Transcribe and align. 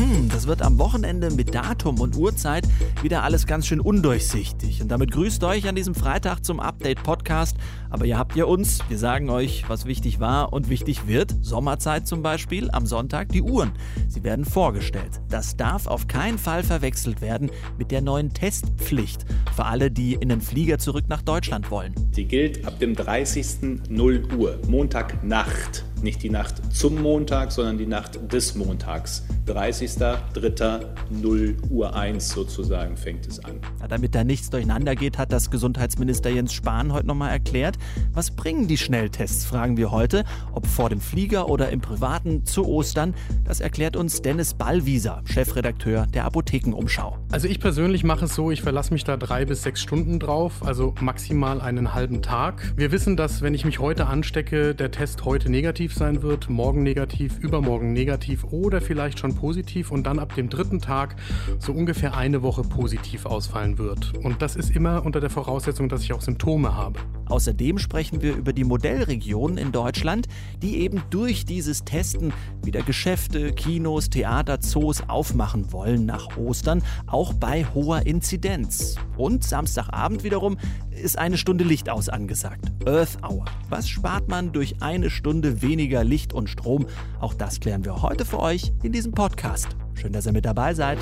Hm, 0.00 0.30
das 0.30 0.46
wird 0.46 0.62
am 0.62 0.78
Wochenende 0.78 1.30
mit 1.30 1.54
Datum 1.54 2.00
und 2.00 2.16
Uhrzeit 2.16 2.66
wieder 3.02 3.22
alles 3.22 3.46
ganz 3.46 3.66
schön 3.66 3.80
undurchsichtig. 3.80 4.80
Und 4.80 4.88
damit 4.88 5.10
grüßt 5.10 5.44
euch 5.44 5.68
an 5.68 5.74
diesem 5.74 5.94
Freitag 5.94 6.42
zum 6.42 6.58
Update-Podcast. 6.58 7.54
Aber 7.90 8.06
ihr 8.06 8.16
habt 8.16 8.34
ja 8.34 8.46
uns, 8.46 8.78
wir 8.88 8.96
sagen 8.96 9.28
euch, 9.28 9.68
was 9.68 9.84
wichtig 9.84 10.18
war 10.18 10.54
und 10.54 10.70
wichtig 10.70 11.06
wird. 11.06 11.34
Sommerzeit 11.42 12.06
zum 12.06 12.22
Beispiel, 12.22 12.70
am 12.70 12.86
Sonntag 12.86 13.28
die 13.28 13.42
Uhren. 13.42 13.72
Sie 14.08 14.24
werden 14.24 14.46
vorgestellt. 14.46 15.20
Das 15.28 15.58
darf 15.58 15.86
auf 15.86 16.08
keinen 16.08 16.38
Fall 16.38 16.62
verwechselt 16.62 17.20
werden 17.20 17.50
mit 17.76 17.90
der 17.90 18.00
neuen 18.00 18.32
Testpflicht 18.32 19.26
für 19.54 19.66
alle, 19.66 19.90
die 19.90 20.14
in 20.14 20.30
den 20.30 20.40
Flieger 20.40 20.78
zurück 20.78 21.04
nach 21.08 21.20
Deutschland 21.20 21.70
wollen. 21.70 21.92
Sie 22.12 22.24
gilt 22.24 22.64
ab 22.64 22.78
dem 22.78 22.96
30. 22.96 23.82
0 23.90 24.28
Uhr, 24.38 24.58
Montagnacht. 24.66 25.84
Nicht 26.02 26.22
die 26.22 26.30
Nacht 26.30 26.54
zum 26.74 27.02
Montag, 27.02 27.52
sondern 27.52 27.76
die 27.76 27.86
Nacht 27.86 28.32
des 28.32 28.54
Montags. 28.54 29.22
30.03.0 29.46 31.70
Uhr 31.70 31.94
1 31.94 32.28
sozusagen 32.28 32.96
fängt 32.96 33.26
es 33.26 33.44
an. 33.44 33.60
Ja, 33.80 33.88
damit 33.88 34.14
da 34.14 34.24
nichts 34.24 34.48
durcheinander 34.48 34.94
geht, 34.94 35.18
hat 35.18 35.32
das 35.32 35.50
Gesundheitsminister 35.50 36.30
Jens 36.30 36.54
Spahn 36.54 36.92
heute 36.92 37.06
nochmal 37.06 37.30
erklärt. 37.30 37.76
Was 38.12 38.30
bringen 38.30 38.68
die 38.68 38.78
Schnelltests, 38.78 39.44
fragen 39.44 39.76
wir 39.76 39.90
heute. 39.90 40.24
Ob 40.52 40.66
vor 40.66 40.88
dem 40.88 41.00
Flieger 41.00 41.48
oder 41.48 41.70
im 41.70 41.80
Privaten 41.80 42.46
zu 42.46 42.66
Ostern, 42.66 43.14
das 43.44 43.60
erklärt 43.60 43.96
uns 43.96 44.22
Dennis 44.22 44.54
Ballwieser, 44.54 45.22
Chefredakteur 45.24 46.06
der 46.06 46.24
Apothekenumschau. 46.24 47.18
Also 47.32 47.48
ich 47.48 47.60
persönlich 47.60 48.04
mache 48.04 48.24
es 48.24 48.34
so, 48.34 48.50
ich 48.50 48.62
verlasse 48.62 48.92
mich 48.92 49.04
da 49.04 49.16
drei 49.16 49.44
bis 49.44 49.62
sechs 49.62 49.82
Stunden 49.82 50.18
drauf, 50.18 50.64
also 50.64 50.94
maximal 51.00 51.60
einen 51.60 51.92
halben 51.92 52.22
Tag. 52.22 52.72
Wir 52.76 52.92
wissen, 52.92 53.16
dass 53.16 53.42
wenn 53.42 53.54
ich 53.54 53.64
mich 53.64 53.80
heute 53.80 54.06
anstecke, 54.06 54.74
der 54.74 54.90
Test 54.90 55.24
heute 55.24 55.50
negativ 55.50 55.89
negativ 55.90 55.94
sein 55.98 56.22
wird, 56.22 56.48
morgen 56.48 56.82
negativ, 56.82 57.38
übermorgen 57.40 57.92
negativ 57.92 58.44
oder 58.44 58.80
vielleicht 58.80 59.18
schon 59.18 59.34
positiv 59.34 59.90
und 59.90 60.04
dann 60.06 60.18
ab 60.18 60.34
dem 60.34 60.48
dritten 60.48 60.80
Tag 60.80 61.16
so 61.58 61.72
ungefähr 61.72 62.16
eine 62.16 62.42
Woche 62.42 62.62
positiv 62.62 63.26
ausfallen 63.26 63.78
wird. 63.78 64.12
Und 64.22 64.40
das 64.40 64.56
ist 64.56 64.70
immer 64.70 65.04
unter 65.04 65.20
der 65.20 65.30
Voraussetzung, 65.30 65.88
dass 65.88 66.02
ich 66.02 66.12
auch 66.12 66.20
Symptome 66.20 66.74
habe. 66.74 67.00
Außerdem 67.30 67.78
sprechen 67.78 68.22
wir 68.22 68.36
über 68.36 68.52
die 68.52 68.64
Modellregionen 68.64 69.56
in 69.56 69.72
Deutschland, 69.72 70.26
die 70.62 70.78
eben 70.78 71.02
durch 71.10 71.44
dieses 71.44 71.84
Testen 71.84 72.32
wieder 72.62 72.82
Geschäfte, 72.82 73.52
Kinos, 73.52 74.10
Theater, 74.10 74.60
Zoos 74.60 75.02
aufmachen 75.08 75.72
wollen 75.72 76.06
nach 76.06 76.36
Ostern, 76.36 76.82
auch 77.06 77.32
bei 77.32 77.64
hoher 77.74 78.04
Inzidenz. 78.06 78.96
Und 79.16 79.44
Samstagabend 79.44 80.24
wiederum 80.24 80.58
ist 80.90 81.18
eine 81.18 81.38
Stunde 81.38 81.64
Licht 81.64 81.88
aus 81.88 82.08
angesagt. 82.08 82.72
Earth 82.84 83.18
Hour. 83.22 83.44
Was 83.68 83.88
spart 83.88 84.28
man 84.28 84.52
durch 84.52 84.82
eine 84.82 85.08
Stunde 85.08 85.62
weniger 85.62 86.04
Licht 86.04 86.32
und 86.32 86.50
Strom? 86.50 86.86
Auch 87.20 87.34
das 87.34 87.60
klären 87.60 87.84
wir 87.84 88.02
heute 88.02 88.24
für 88.24 88.40
euch 88.40 88.72
in 88.82 88.92
diesem 88.92 89.12
Podcast. 89.12 89.68
Schön, 89.94 90.12
dass 90.12 90.26
ihr 90.26 90.32
mit 90.32 90.44
dabei 90.44 90.74
seid. 90.74 90.98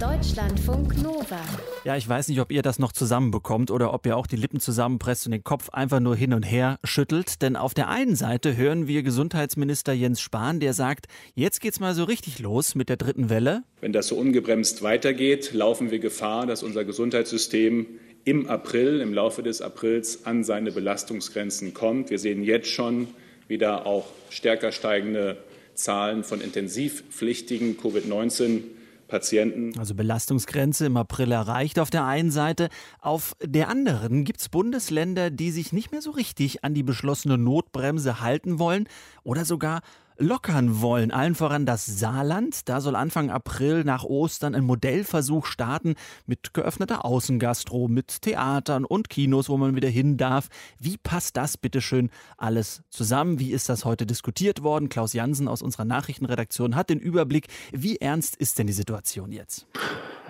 Deutschlandfunk 0.00 1.02
Nova. 1.02 1.40
Ja, 1.84 1.96
ich 1.96 2.06
weiß 2.06 2.28
nicht, 2.28 2.40
ob 2.40 2.52
ihr 2.52 2.60
das 2.60 2.78
noch 2.78 2.92
zusammenbekommt 2.92 3.70
oder 3.70 3.94
ob 3.94 4.04
ihr 4.04 4.18
auch 4.18 4.26
die 4.26 4.36
Lippen 4.36 4.60
zusammenpresst 4.60 5.24
und 5.24 5.32
den 5.32 5.42
Kopf 5.42 5.70
einfach 5.70 6.00
nur 6.00 6.14
hin 6.14 6.34
und 6.34 6.42
her 6.42 6.78
schüttelt. 6.84 7.40
Denn 7.40 7.56
auf 7.56 7.72
der 7.72 7.88
einen 7.88 8.14
Seite 8.14 8.58
hören 8.58 8.88
wir 8.88 9.02
Gesundheitsminister 9.02 9.94
Jens 9.94 10.20
Spahn, 10.20 10.60
der 10.60 10.74
sagt, 10.74 11.06
jetzt 11.34 11.62
geht's 11.62 11.80
mal 11.80 11.94
so 11.94 12.04
richtig 12.04 12.40
los 12.40 12.74
mit 12.74 12.90
der 12.90 12.98
dritten 12.98 13.30
Welle. 13.30 13.62
Wenn 13.80 13.94
das 13.94 14.08
so 14.08 14.16
ungebremst 14.16 14.82
weitergeht, 14.82 15.54
laufen 15.54 15.90
wir 15.90 15.98
Gefahr, 15.98 16.44
dass 16.46 16.62
unser 16.62 16.84
Gesundheitssystem 16.84 17.86
im 18.24 18.50
April, 18.50 19.00
im 19.00 19.14
Laufe 19.14 19.42
des 19.42 19.62
Aprils 19.62 20.26
an 20.26 20.44
seine 20.44 20.72
Belastungsgrenzen 20.72 21.72
kommt. 21.72 22.10
Wir 22.10 22.18
sehen 22.18 22.42
jetzt 22.42 22.68
schon 22.68 23.08
wieder 23.48 23.86
auch 23.86 24.06
stärker 24.28 24.72
steigende 24.72 25.38
Zahlen 25.74 26.22
von 26.22 26.42
intensivpflichtigen 26.42 27.78
Covid-19 27.78 28.75
Patienten. 29.08 29.78
Also 29.78 29.94
Belastungsgrenze 29.94 30.86
im 30.86 30.96
April 30.96 31.32
erreicht 31.32 31.78
auf 31.78 31.90
der 31.90 32.04
einen 32.04 32.30
Seite. 32.30 32.68
Auf 33.00 33.36
der 33.42 33.68
anderen 33.68 34.24
gibt 34.24 34.40
es 34.40 34.48
Bundesländer, 34.48 35.30
die 35.30 35.50
sich 35.50 35.72
nicht 35.72 35.92
mehr 35.92 36.02
so 36.02 36.10
richtig 36.10 36.64
an 36.64 36.74
die 36.74 36.82
beschlossene 36.82 37.38
Notbremse 37.38 38.20
halten 38.20 38.58
wollen 38.58 38.88
oder 39.22 39.44
sogar 39.44 39.80
lockern 40.18 40.80
wollen. 40.80 41.10
Allen 41.10 41.34
voran 41.34 41.66
das 41.66 41.86
Saarland. 41.86 42.68
Da 42.68 42.80
soll 42.80 42.96
Anfang 42.96 43.30
April 43.30 43.84
nach 43.84 44.04
Ostern 44.04 44.54
ein 44.54 44.64
Modellversuch 44.64 45.46
starten 45.46 45.94
mit 46.26 46.54
geöffneter 46.54 47.04
Außengastro, 47.04 47.88
mit 47.88 48.22
Theatern 48.22 48.84
und 48.84 49.10
Kinos, 49.10 49.48
wo 49.48 49.56
man 49.56 49.76
wieder 49.76 49.88
hin 49.88 50.16
darf. 50.16 50.48
Wie 50.78 50.96
passt 50.96 51.36
das 51.36 51.56
bitteschön 51.56 52.10
alles 52.36 52.82
zusammen? 52.90 53.38
Wie 53.38 53.52
ist 53.52 53.68
das 53.68 53.84
heute 53.84 54.06
diskutiert 54.06 54.62
worden? 54.62 54.88
Klaus 54.88 55.12
Jansen 55.12 55.48
aus 55.48 55.62
unserer 55.62 55.84
Nachrichtenredaktion 55.84 56.74
hat 56.74 56.90
den 56.90 57.00
Überblick. 57.00 57.48
Wie 57.72 57.96
ernst 57.96 58.36
ist 58.36 58.58
denn 58.58 58.66
die 58.66 58.72
Situation 58.72 59.32
jetzt? 59.32 59.66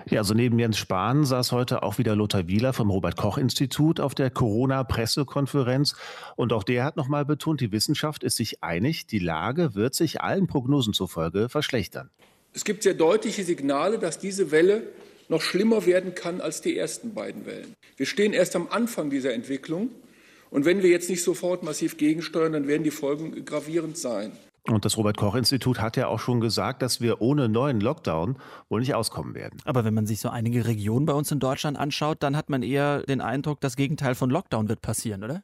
Ja, 0.09 0.19
also 0.21 0.33
neben 0.33 0.57
Jens 0.57 0.77
Spahn 0.77 1.25
saß 1.25 1.51
heute 1.51 1.83
auch 1.83 1.97
wieder 1.97 2.15
Lothar 2.15 2.47
Wieler 2.47 2.71
vom 2.71 2.89
Robert-Koch-Institut 2.89 3.99
auf 3.99 4.15
der 4.15 4.29
Corona-Pressekonferenz. 4.29 5.95
Und 6.37 6.53
auch 6.53 6.63
der 6.63 6.85
hat 6.85 6.95
nochmal 6.95 7.25
betont, 7.25 7.59
die 7.59 7.73
Wissenschaft 7.73 8.23
ist 8.23 8.37
sich 8.37 8.63
einig, 8.63 9.07
die 9.07 9.19
Lage 9.19 9.75
wird 9.75 9.95
sich 9.95 10.21
allen 10.21 10.47
Prognosen 10.47 10.93
zufolge 10.93 11.49
verschlechtern. 11.49 12.09
Es 12.53 12.63
gibt 12.63 12.83
sehr 12.83 12.93
deutliche 12.93 13.43
Signale, 13.43 13.99
dass 13.99 14.17
diese 14.17 14.51
Welle 14.51 14.83
noch 15.27 15.41
schlimmer 15.41 15.85
werden 15.85 16.15
kann 16.15 16.39
als 16.39 16.61
die 16.61 16.77
ersten 16.77 17.13
beiden 17.13 17.45
Wellen. 17.45 17.73
Wir 17.97 18.05
stehen 18.05 18.31
erst 18.31 18.55
am 18.55 18.69
Anfang 18.69 19.09
dieser 19.09 19.33
Entwicklung. 19.33 19.89
Und 20.49 20.63
wenn 20.63 20.83
wir 20.83 20.89
jetzt 20.89 21.09
nicht 21.09 21.21
sofort 21.21 21.63
massiv 21.63 21.97
gegensteuern, 21.97 22.53
dann 22.53 22.67
werden 22.69 22.83
die 22.83 22.91
Folgen 22.91 23.43
gravierend 23.43 23.97
sein. 23.97 24.31
Und 24.69 24.83
das 24.83 24.97
Robert-Koch-Institut 24.97 25.79
hat 25.79 25.95
ja 25.95 26.07
auch 26.07 26.19
schon 26.19 26.41
gesagt, 26.41 26.81
dass 26.81 26.99
wir 26.99 27.21
ohne 27.21 27.47
neuen 27.47 27.79
Lockdown 27.79 28.37
wohl 28.69 28.81
nicht 28.81 28.95
auskommen 28.95 29.33
werden. 29.33 29.59
Aber 29.65 29.85
wenn 29.85 29.93
man 29.93 30.05
sich 30.05 30.19
so 30.19 30.29
einige 30.29 30.65
Regionen 30.65 31.05
bei 31.05 31.13
uns 31.13 31.31
in 31.31 31.39
Deutschland 31.39 31.77
anschaut, 31.77 32.21
dann 32.21 32.35
hat 32.35 32.49
man 32.49 32.63
eher 32.63 33.03
den 33.03 33.21
Eindruck, 33.21 33.61
das 33.61 33.75
Gegenteil 33.75 34.15
von 34.15 34.29
Lockdown 34.29 34.67
wird 34.67 34.81
passieren, 34.81 35.23
oder? 35.23 35.43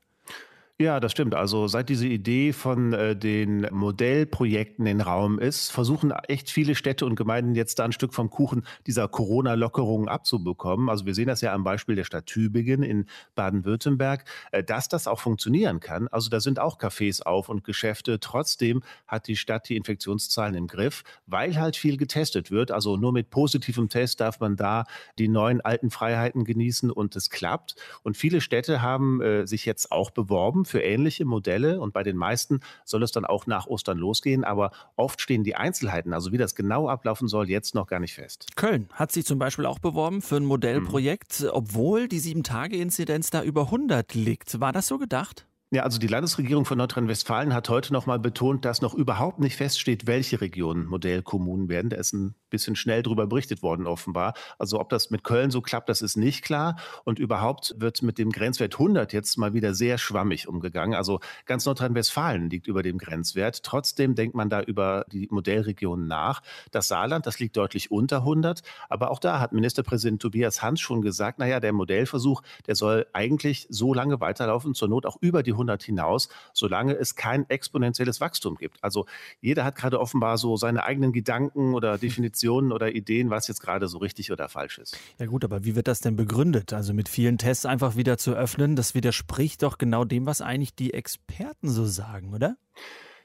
Ja, 0.81 0.99
das 0.99 1.11
stimmt. 1.11 1.35
Also 1.35 1.67
seit 1.67 1.87
diese 1.87 2.07
Idee 2.07 2.51
von 2.51 2.93
äh, 2.93 3.15
den 3.15 3.67
Modellprojekten 3.71 4.87
in 4.87 5.01
Raum 5.01 5.37
ist, 5.37 5.69
versuchen 5.71 6.11
echt 6.27 6.49
viele 6.49 6.73
Städte 6.73 7.05
und 7.05 7.15
Gemeinden 7.15 7.53
jetzt 7.53 7.77
da 7.77 7.85
ein 7.85 7.91
Stück 7.91 8.11
vom 8.11 8.31
Kuchen 8.31 8.65
dieser 8.87 9.07
Corona-Lockerungen 9.07 10.09
abzubekommen. 10.09 10.89
Also 10.89 11.05
wir 11.05 11.13
sehen 11.13 11.27
das 11.27 11.41
ja 11.41 11.53
am 11.53 11.63
Beispiel 11.63 11.95
der 11.95 12.05
Stadt 12.05 12.25
Tübingen 12.25 12.81
in 12.81 13.05
Baden-Württemberg, 13.35 14.25
äh, 14.51 14.63
dass 14.63 14.89
das 14.89 15.07
auch 15.07 15.19
funktionieren 15.19 15.79
kann. 15.79 16.07
Also 16.07 16.31
da 16.31 16.39
sind 16.39 16.59
auch 16.59 16.79
Cafés 16.79 17.21
auf 17.21 17.49
und 17.49 17.63
Geschäfte. 17.63 18.19
Trotzdem 18.19 18.81
hat 19.07 19.27
die 19.27 19.35
Stadt 19.35 19.69
die 19.69 19.77
Infektionszahlen 19.77 20.55
im 20.55 20.65
Griff, 20.65 21.03
weil 21.27 21.55
halt 21.59 21.75
viel 21.77 21.97
getestet 21.97 22.49
wird. 22.49 22.71
Also 22.71 22.97
nur 22.97 23.13
mit 23.13 23.29
positivem 23.29 23.89
Test 23.89 24.21
darf 24.21 24.39
man 24.39 24.55
da 24.55 24.85
die 25.19 25.27
neuen 25.27 25.61
alten 25.61 25.91
Freiheiten 25.91 26.45
genießen 26.45 26.89
und 26.89 27.15
es 27.15 27.29
klappt. 27.29 27.75
Und 28.01 28.17
viele 28.17 28.41
Städte 28.41 28.81
haben 28.81 29.21
äh, 29.21 29.45
sich 29.45 29.65
jetzt 29.65 29.91
auch 29.91 30.09
beworben 30.09 30.62
für 30.65 30.81
ähnliche 30.81 31.25
Modelle 31.25 31.79
und 31.79 31.93
bei 31.93 32.03
den 32.03 32.17
meisten 32.17 32.61
soll 32.85 33.03
es 33.03 33.11
dann 33.11 33.25
auch 33.25 33.47
nach 33.47 33.67
Ostern 33.67 33.97
losgehen, 33.97 34.43
aber 34.43 34.71
oft 34.95 35.21
stehen 35.21 35.43
die 35.43 35.55
Einzelheiten, 35.55 36.13
also 36.13 36.31
wie 36.31 36.37
das 36.37 36.55
genau 36.55 36.87
ablaufen 36.87 37.27
soll, 37.27 37.49
jetzt 37.49 37.75
noch 37.75 37.87
gar 37.87 37.99
nicht 37.99 38.13
fest. 38.13 38.47
Köln 38.55 38.89
hat 38.93 39.11
sich 39.11 39.25
zum 39.25 39.39
Beispiel 39.39 39.65
auch 39.65 39.79
beworben 39.79 40.21
für 40.21 40.37
ein 40.37 40.45
Modellprojekt, 40.45 41.41
mhm. 41.41 41.49
obwohl 41.51 42.07
die 42.07 42.19
7-Tage-Inzidenz 42.19 43.29
da 43.29 43.43
über 43.43 43.63
100 43.63 44.13
liegt. 44.13 44.59
War 44.59 44.71
das 44.71 44.87
so 44.87 44.97
gedacht? 44.97 45.47
Ja, 45.73 45.81
also 45.81 45.97
die 45.97 46.05
Landesregierung 46.05 46.65
von 46.65 46.77
Nordrhein-Westfalen 46.77 47.51
hat 47.51 47.67
heute 47.67 47.93
noch 47.93 48.05
mal 48.05 48.19
betont, 48.19 48.63
dass 48.63 48.83
noch 48.83 48.93
überhaupt 48.93 49.39
nicht 49.39 49.55
feststeht, 49.55 50.05
welche 50.05 50.39
Regionen 50.39 50.85
Modellkommunen 50.85 51.67
werden. 51.67 51.89
Da 51.89 51.97
ist 51.97 52.13
ein 52.13 52.35
bisschen 52.53 52.77
schnell 52.77 53.03
drüber 53.03 53.27
berichtet 53.27 53.61
worden 53.61 53.85
offenbar. 53.85 54.33
Also 54.57 54.79
ob 54.79 54.87
das 54.87 55.09
mit 55.09 55.25
Köln 55.25 55.51
so 55.51 55.61
klappt, 55.61 55.89
das 55.89 56.01
ist 56.01 56.15
nicht 56.15 56.41
klar. 56.41 56.77
Und 57.03 57.19
überhaupt 57.19 57.75
wird 57.77 58.01
mit 58.01 58.17
dem 58.17 58.31
Grenzwert 58.31 58.75
100 58.75 59.11
jetzt 59.11 59.37
mal 59.37 59.53
wieder 59.53 59.73
sehr 59.73 59.97
schwammig 59.97 60.47
umgegangen. 60.47 60.95
Also 60.95 61.19
ganz 61.45 61.65
Nordrhein-Westfalen 61.65 62.49
liegt 62.49 62.67
über 62.67 62.81
dem 62.81 62.97
Grenzwert. 62.97 63.63
Trotzdem 63.63 64.15
denkt 64.15 64.35
man 64.35 64.49
da 64.49 64.61
über 64.61 65.05
die 65.11 65.27
Modellregionen 65.29 66.07
nach. 66.07 66.41
Das 66.71 66.87
Saarland, 66.87 67.25
das 67.25 67.39
liegt 67.39 67.57
deutlich 67.57 67.91
unter 67.91 68.19
100. 68.19 68.61
Aber 68.87 69.11
auch 69.11 69.19
da 69.19 69.41
hat 69.41 69.51
Ministerpräsident 69.51 70.21
Tobias 70.21 70.61
Hans 70.61 70.79
schon 70.79 71.01
gesagt, 71.01 71.39
naja, 71.39 71.59
der 71.59 71.73
Modellversuch, 71.73 72.41
der 72.67 72.75
soll 72.75 73.05
eigentlich 73.11 73.67
so 73.69 73.93
lange 73.93 74.21
weiterlaufen, 74.21 74.73
zur 74.75 74.87
Not 74.87 75.05
auch 75.05 75.17
über 75.19 75.43
die 75.43 75.51
100 75.51 75.73
200 75.73 75.83
hinaus, 75.83 76.29
solange 76.53 76.93
es 76.93 77.15
kein 77.15 77.49
exponentielles 77.49 78.21
Wachstum 78.21 78.55
gibt. 78.55 78.83
Also 78.83 79.05
jeder 79.41 79.65
hat 79.65 79.75
gerade 79.75 79.99
offenbar 79.99 80.37
so 80.37 80.57
seine 80.57 80.83
eigenen 80.83 81.11
Gedanken 81.11 81.73
oder 81.73 81.97
Definitionen 81.97 82.23
oder 82.49 82.93
Ideen, 82.93 83.29
was 83.29 83.47
jetzt 83.47 83.61
gerade 83.61 83.87
so 83.87 83.97
richtig 83.97 84.31
oder 84.31 84.49
falsch 84.49 84.77
ist. 84.77 84.97
Ja 85.19 85.25
gut, 85.25 85.43
aber 85.43 85.63
wie 85.63 85.75
wird 85.75 85.87
das 85.87 86.01
denn 86.01 86.15
begründet? 86.15 86.73
Also 86.73 86.93
mit 86.93 87.09
vielen 87.09 87.37
Tests 87.37 87.65
einfach 87.65 87.95
wieder 87.95 88.17
zu 88.17 88.33
öffnen, 88.33 88.75
das 88.75 88.95
widerspricht 88.95 89.63
doch 89.63 89.77
genau 89.77 90.05
dem, 90.05 90.25
was 90.25 90.41
eigentlich 90.41 90.75
die 90.75 90.93
Experten 90.93 91.69
so 91.69 91.85
sagen, 91.85 92.33
oder? 92.33 92.57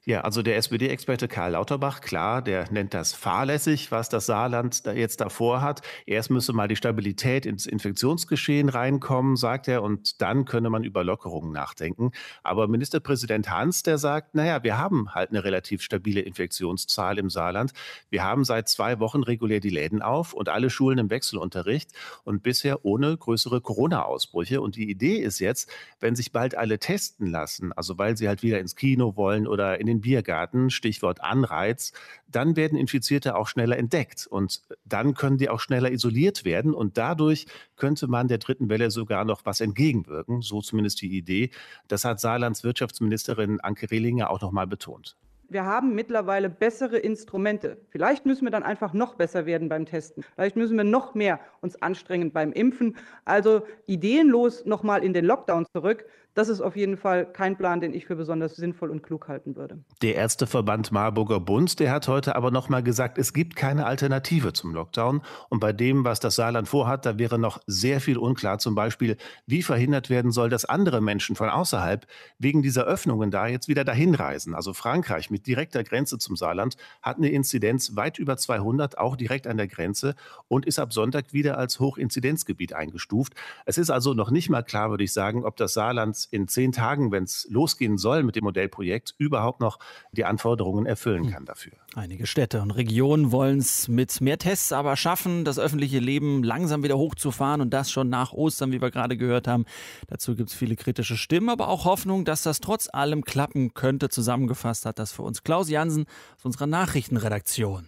Ja, 0.08 0.22
also 0.22 0.40
der 0.40 0.56
SPD-Experte 0.56 1.28
Karl 1.28 1.52
Lauterbach, 1.52 2.00
klar, 2.00 2.40
der 2.40 2.64
nennt 2.72 2.94
das 2.94 3.12
fahrlässig, 3.12 3.92
was 3.92 4.08
das 4.08 4.24
Saarland 4.24 4.86
da 4.86 4.92
jetzt 4.94 5.20
davor 5.20 5.60
hat. 5.60 5.82
Erst 6.06 6.30
müsse 6.30 6.54
mal 6.54 6.66
die 6.66 6.76
Stabilität 6.76 7.44
ins 7.44 7.66
Infektionsgeschehen 7.66 8.70
reinkommen, 8.70 9.36
sagt 9.36 9.68
er, 9.68 9.82
und 9.82 10.22
dann 10.22 10.46
könne 10.46 10.70
man 10.70 10.82
über 10.82 11.04
Lockerungen 11.04 11.52
nachdenken. 11.52 12.12
Aber 12.42 12.68
Ministerpräsident 12.68 13.50
Hans, 13.50 13.82
der 13.82 13.98
sagt, 13.98 14.34
naja, 14.34 14.62
wir 14.62 14.78
haben 14.78 15.14
halt 15.14 15.28
eine 15.28 15.44
relativ 15.44 15.82
stabile 15.82 16.22
Infektionszahl 16.22 17.18
im 17.18 17.28
Saarland. 17.28 17.72
Wir 18.08 18.24
haben 18.24 18.44
seit 18.46 18.70
zwei 18.70 19.00
Wochen 19.00 19.22
regulär 19.22 19.60
die 19.60 19.68
Läden 19.68 20.00
auf 20.00 20.32
und 20.32 20.48
alle 20.48 20.70
Schulen 20.70 20.96
im 20.96 21.10
Wechselunterricht 21.10 21.90
und 22.24 22.42
bisher 22.42 22.82
ohne 22.86 23.14
größere 23.14 23.60
Corona-Ausbrüche. 23.60 24.62
Und 24.62 24.76
die 24.76 24.88
Idee 24.88 25.18
ist 25.18 25.38
jetzt, 25.38 25.70
wenn 26.00 26.16
sich 26.16 26.32
bald 26.32 26.54
alle 26.54 26.78
testen 26.78 27.26
lassen, 27.26 27.74
also 27.74 27.98
weil 27.98 28.16
sie 28.16 28.26
halt 28.26 28.42
wieder 28.42 28.58
ins 28.58 28.74
Kino 28.74 29.14
wollen 29.14 29.46
oder 29.46 29.78
in 29.78 29.86
den 29.86 29.97
Biergarten, 30.00 30.70
Stichwort 30.70 31.22
Anreiz, 31.22 31.92
dann 32.26 32.56
werden 32.56 32.78
Infizierte 32.78 33.36
auch 33.36 33.48
schneller 33.48 33.76
entdeckt 33.76 34.26
und 34.26 34.62
dann 34.84 35.14
können 35.14 35.38
die 35.38 35.48
auch 35.48 35.60
schneller 35.60 35.90
isoliert 35.90 36.44
werden 36.44 36.74
und 36.74 36.98
dadurch 36.98 37.46
könnte 37.76 38.06
man 38.06 38.28
der 38.28 38.38
dritten 38.38 38.68
Welle 38.68 38.90
sogar 38.90 39.24
noch 39.24 39.44
was 39.44 39.60
entgegenwirken, 39.60 40.42
so 40.42 40.60
zumindest 40.60 41.00
die 41.02 41.16
Idee. 41.16 41.50
Das 41.88 42.04
hat 42.04 42.20
Saarlands 42.20 42.64
Wirtschaftsministerin 42.64 43.60
Anke 43.60 43.90
Rehlinger 43.90 44.30
auch 44.30 44.40
noch 44.40 44.52
mal 44.52 44.66
betont. 44.66 45.16
Wir 45.50 45.64
haben 45.64 45.94
mittlerweile 45.94 46.50
bessere 46.50 46.98
Instrumente. 46.98 47.78
Vielleicht 47.88 48.26
müssen 48.26 48.44
wir 48.44 48.50
dann 48.50 48.62
einfach 48.62 48.92
noch 48.92 49.14
besser 49.14 49.46
werden 49.46 49.70
beim 49.70 49.86
Testen. 49.86 50.22
Vielleicht 50.34 50.56
müssen 50.56 50.76
wir 50.76 50.84
noch 50.84 51.14
mehr 51.14 51.40
uns 51.62 51.80
anstrengen 51.80 52.32
beim 52.32 52.52
Impfen. 52.52 52.98
Also 53.24 53.62
ideenlos 53.86 54.66
nochmal 54.66 55.02
in 55.02 55.14
den 55.14 55.24
Lockdown 55.24 55.64
zurück. 55.72 56.04
Das 56.38 56.48
ist 56.48 56.60
auf 56.60 56.76
jeden 56.76 56.96
Fall 56.96 57.26
kein 57.26 57.58
Plan, 57.58 57.80
den 57.80 57.92
ich 57.92 58.06
für 58.06 58.14
besonders 58.14 58.54
sinnvoll 58.54 58.90
und 58.90 59.02
klug 59.02 59.26
halten 59.26 59.56
würde. 59.56 59.80
Der 60.02 60.14
Ärzteverband 60.14 60.92
Marburger 60.92 61.40
Bund, 61.40 61.80
der 61.80 61.90
hat 61.90 62.06
heute 62.06 62.36
aber 62.36 62.52
noch 62.52 62.68
mal 62.68 62.80
gesagt, 62.80 63.18
es 63.18 63.32
gibt 63.32 63.56
keine 63.56 63.86
Alternative 63.86 64.52
zum 64.52 64.72
Lockdown. 64.72 65.22
Und 65.48 65.58
bei 65.58 65.72
dem, 65.72 66.04
was 66.04 66.20
das 66.20 66.36
Saarland 66.36 66.68
vorhat, 66.68 67.04
da 67.06 67.18
wäre 67.18 67.40
noch 67.40 67.58
sehr 67.66 68.00
viel 68.00 68.18
unklar. 68.18 68.60
Zum 68.60 68.76
Beispiel, 68.76 69.16
wie 69.46 69.64
verhindert 69.64 70.10
werden 70.10 70.30
soll, 70.30 70.48
dass 70.48 70.64
andere 70.64 71.00
Menschen 71.00 71.34
von 71.34 71.48
außerhalb 71.48 72.06
wegen 72.38 72.62
dieser 72.62 72.84
Öffnungen 72.84 73.32
da 73.32 73.48
jetzt 73.48 73.66
wieder 73.66 73.82
dahin 73.82 74.14
reisen. 74.14 74.54
Also 74.54 74.74
Frankreich 74.74 75.32
mit 75.32 75.44
direkter 75.48 75.82
Grenze 75.82 76.18
zum 76.18 76.36
Saarland 76.36 76.76
hat 77.02 77.16
eine 77.16 77.30
Inzidenz 77.30 77.96
weit 77.96 78.16
über 78.20 78.36
200, 78.36 78.96
auch 78.96 79.16
direkt 79.16 79.48
an 79.48 79.56
der 79.56 79.66
Grenze 79.66 80.14
und 80.46 80.66
ist 80.66 80.78
ab 80.78 80.92
Sonntag 80.92 81.32
wieder 81.32 81.58
als 81.58 81.80
Hochinzidenzgebiet 81.80 82.74
eingestuft. 82.74 83.32
Es 83.66 83.76
ist 83.76 83.90
also 83.90 84.14
noch 84.14 84.30
nicht 84.30 84.50
mal 84.50 84.62
klar, 84.62 84.90
würde 84.90 85.02
ich 85.02 85.12
sagen, 85.12 85.44
ob 85.44 85.56
das 85.56 85.74
Saarland 85.74 86.27
in 86.30 86.48
zehn 86.48 86.72
Tagen, 86.72 87.10
wenn 87.12 87.24
es 87.24 87.46
losgehen 87.50 87.98
soll 87.98 88.22
mit 88.22 88.36
dem 88.36 88.44
Modellprojekt, 88.44 89.14
überhaupt 89.18 89.60
noch 89.60 89.78
die 90.12 90.24
Anforderungen 90.24 90.86
erfüllen 90.86 91.24
hm. 91.24 91.30
kann 91.32 91.44
dafür. 91.44 91.72
Einige 91.94 92.26
Städte 92.26 92.60
und 92.60 92.70
Regionen 92.70 93.32
wollen 93.32 93.58
es 93.58 93.88
mit 93.88 94.20
mehr 94.20 94.38
Tests 94.38 94.72
aber 94.72 94.96
schaffen, 94.96 95.44
das 95.44 95.58
öffentliche 95.58 95.98
Leben 95.98 96.42
langsam 96.42 96.82
wieder 96.82 96.98
hochzufahren 96.98 97.60
und 97.60 97.70
das 97.70 97.90
schon 97.90 98.08
nach 98.08 98.32
Ostern, 98.32 98.72
wie 98.72 98.80
wir 98.80 98.90
gerade 98.90 99.16
gehört 99.16 99.48
haben. 99.48 99.64
Dazu 100.06 100.36
gibt 100.36 100.50
es 100.50 100.54
viele 100.54 100.76
kritische 100.76 101.16
Stimmen, 101.16 101.48
aber 101.48 101.68
auch 101.68 101.84
Hoffnung, 101.84 102.24
dass 102.24 102.42
das 102.42 102.60
trotz 102.60 102.88
allem 102.92 103.24
klappen 103.24 103.74
könnte. 103.74 104.08
Zusammengefasst 104.08 104.86
hat 104.86 104.98
das 104.98 105.12
für 105.12 105.22
uns 105.22 105.42
Klaus 105.42 105.70
Jansen 105.70 106.06
aus 106.36 106.44
unserer 106.44 106.66
Nachrichtenredaktion. 106.66 107.86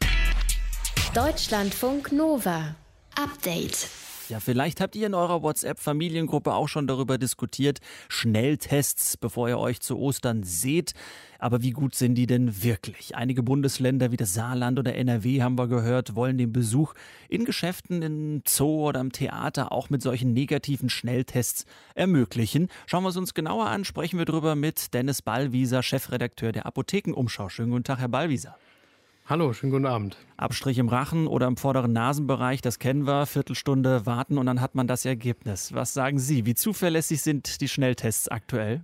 Deutschlandfunk 1.14 2.12
Nova. 2.12 2.74
Update. 3.16 3.88
Ja, 4.30 4.38
vielleicht 4.38 4.80
habt 4.80 4.94
ihr 4.94 5.08
in 5.08 5.14
eurer 5.14 5.42
WhatsApp-Familiengruppe 5.42 6.54
auch 6.54 6.68
schon 6.68 6.86
darüber 6.86 7.18
diskutiert. 7.18 7.80
Schnelltests, 8.08 9.16
bevor 9.16 9.48
ihr 9.48 9.58
euch 9.58 9.80
zu 9.80 9.98
Ostern 9.98 10.44
seht. 10.44 10.92
Aber 11.40 11.62
wie 11.62 11.72
gut 11.72 11.96
sind 11.96 12.14
die 12.14 12.28
denn 12.28 12.62
wirklich? 12.62 13.16
Einige 13.16 13.42
Bundesländer 13.42 14.12
wie 14.12 14.16
das 14.16 14.32
Saarland 14.32 14.78
oder 14.78 14.94
NRW 14.94 15.42
haben 15.42 15.58
wir 15.58 15.66
gehört, 15.66 16.14
wollen 16.14 16.38
den 16.38 16.52
Besuch 16.52 16.94
in 17.28 17.44
Geschäften, 17.44 18.02
im 18.02 18.42
Zoo 18.46 18.86
oder 18.86 19.00
im 19.00 19.10
Theater 19.10 19.72
auch 19.72 19.90
mit 19.90 20.00
solchen 20.00 20.32
negativen 20.32 20.90
Schnelltests 20.90 21.64
ermöglichen. 21.96 22.68
Schauen 22.86 23.02
wir 23.02 23.08
es 23.08 23.16
uns 23.16 23.34
genauer 23.34 23.66
an, 23.66 23.84
sprechen 23.84 24.18
wir 24.18 24.26
drüber 24.26 24.54
mit 24.54 24.94
Dennis 24.94 25.22
Ballwieser, 25.22 25.82
Chefredakteur 25.82 26.52
der 26.52 26.66
Apothekenumschau. 26.66 27.48
Schönen 27.48 27.72
guten 27.72 27.84
Tag, 27.84 27.98
Herr 27.98 28.08
Ballwieser. 28.08 28.54
Hallo, 29.30 29.52
schönen 29.52 29.70
guten 29.70 29.86
Abend. 29.86 30.16
Abstrich 30.38 30.76
im 30.78 30.88
Rachen 30.88 31.28
oder 31.28 31.46
im 31.46 31.56
vorderen 31.56 31.92
Nasenbereich, 31.92 32.62
das 32.62 32.80
kennen 32.80 33.06
wir. 33.06 33.26
Viertelstunde 33.26 34.04
warten 34.04 34.38
und 34.38 34.46
dann 34.46 34.60
hat 34.60 34.74
man 34.74 34.88
das 34.88 35.04
Ergebnis. 35.04 35.72
Was 35.72 35.94
sagen 35.94 36.18
Sie? 36.18 36.46
Wie 36.46 36.56
zuverlässig 36.56 37.22
sind 37.22 37.60
die 37.60 37.68
Schnelltests 37.68 38.26
aktuell? 38.26 38.82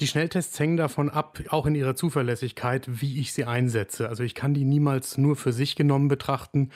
Die 0.00 0.06
Schnelltests 0.06 0.58
hängen 0.58 0.76
davon 0.76 1.10
ab, 1.10 1.38
auch 1.48 1.66
in 1.66 1.74
ihrer 1.74 1.94
Zuverlässigkeit, 1.94 2.86
wie 2.88 3.20
ich 3.20 3.32
sie 3.32 3.44
einsetze. 3.44 4.08
Also 4.08 4.22
ich 4.22 4.34
kann 4.34 4.54
die 4.54 4.64
niemals 4.64 5.18
nur 5.18 5.36
für 5.36 5.52
sich 5.52 5.76
genommen 5.76 6.08
betrachten. 6.08 6.70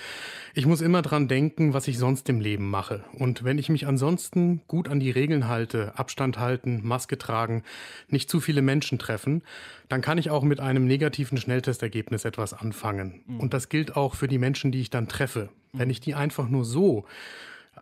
Ich 0.55 0.67
muss 0.67 0.81
immer 0.81 1.03
dran 1.03 1.27
denken, 1.27 1.73
was 1.75 1.89
ich 1.89 1.99
sonst 1.99 2.29
im 2.29 2.41
Leben 2.41 2.71
mache. 2.71 3.05
Und 3.15 3.43
wenn 3.43 3.59
ich 3.59 3.69
mich 3.69 3.87
ansonsten 3.87 4.61
gut 4.69 4.89
an 4.89 5.01
die 5.01 5.11
Regeln 5.11 5.49
halte, 5.49 5.99
Abstand 5.99 6.39
halten, 6.39 6.81
Maske 6.85 7.19
tragen, 7.19 7.63
nicht 8.09 8.31
zu 8.31 8.41
viele 8.41 8.63
Menschen 8.63 8.99
treffen, 8.99 9.43
dann 9.89 10.03
kann 10.03 10.19
ich 10.19 10.31
auch 10.31 10.43
mit 10.43 10.61
einem 10.61 10.87
negativen 10.87 11.39
Schnelltestergebnis 11.39 12.25
etwas 12.25 12.53
anfangen. 12.53 13.23
Mhm. 13.27 13.41
Und 13.41 13.55
das 13.55 13.69
gilt 13.69 13.97
auch 13.97 14.15
für 14.15 14.29
die 14.29 14.39
Menschen, 14.39 14.73
die 14.73 14.81
ich 14.81 14.91
dann 14.91 15.09
treffe. 15.09 15.49
Wenn 15.73 15.91
ich 15.91 16.01
die 16.01 16.15
einfach 16.15 16.49
nur 16.49 16.65
so 16.65 17.05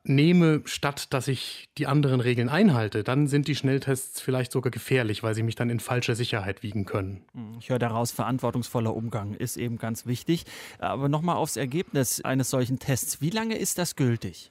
nehme, 0.04 0.62
statt 0.66 1.12
dass 1.12 1.28
ich 1.28 1.68
die 1.78 1.86
anderen 1.86 2.20
Regeln 2.20 2.48
einhalte, 2.48 3.02
dann 3.02 3.26
sind 3.26 3.48
die 3.48 3.56
Schnelltests 3.56 4.20
vielleicht 4.20 4.52
sogar 4.52 4.70
gefährlich, 4.70 5.22
weil 5.22 5.34
sie 5.34 5.42
mich 5.42 5.54
dann 5.54 5.70
in 5.70 5.80
falscher 5.80 6.14
Sicherheit 6.14 6.62
wiegen 6.62 6.84
können. 6.84 7.24
Hm, 7.34 7.56
ich 7.58 7.70
höre 7.70 7.78
daraus, 7.78 8.12
verantwortungsvoller 8.12 8.94
Umgang 8.94 9.34
ist 9.34 9.56
eben 9.56 9.78
ganz 9.78 10.06
wichtig. 10.06 10.44
Aber 10.78 11.08
nochmal 11.08 11.36
aufs 11.36 11.56
Ergebnis 11.56 12.20
eines 12.22 12.50
solchen 12.50 12.78
Tests. 12.78 13.20
Wie 13.20 13.30
lange 13.30 13.56
ist 13.56 13.78
das 13.78 13.96
gültig? 13.96 14.50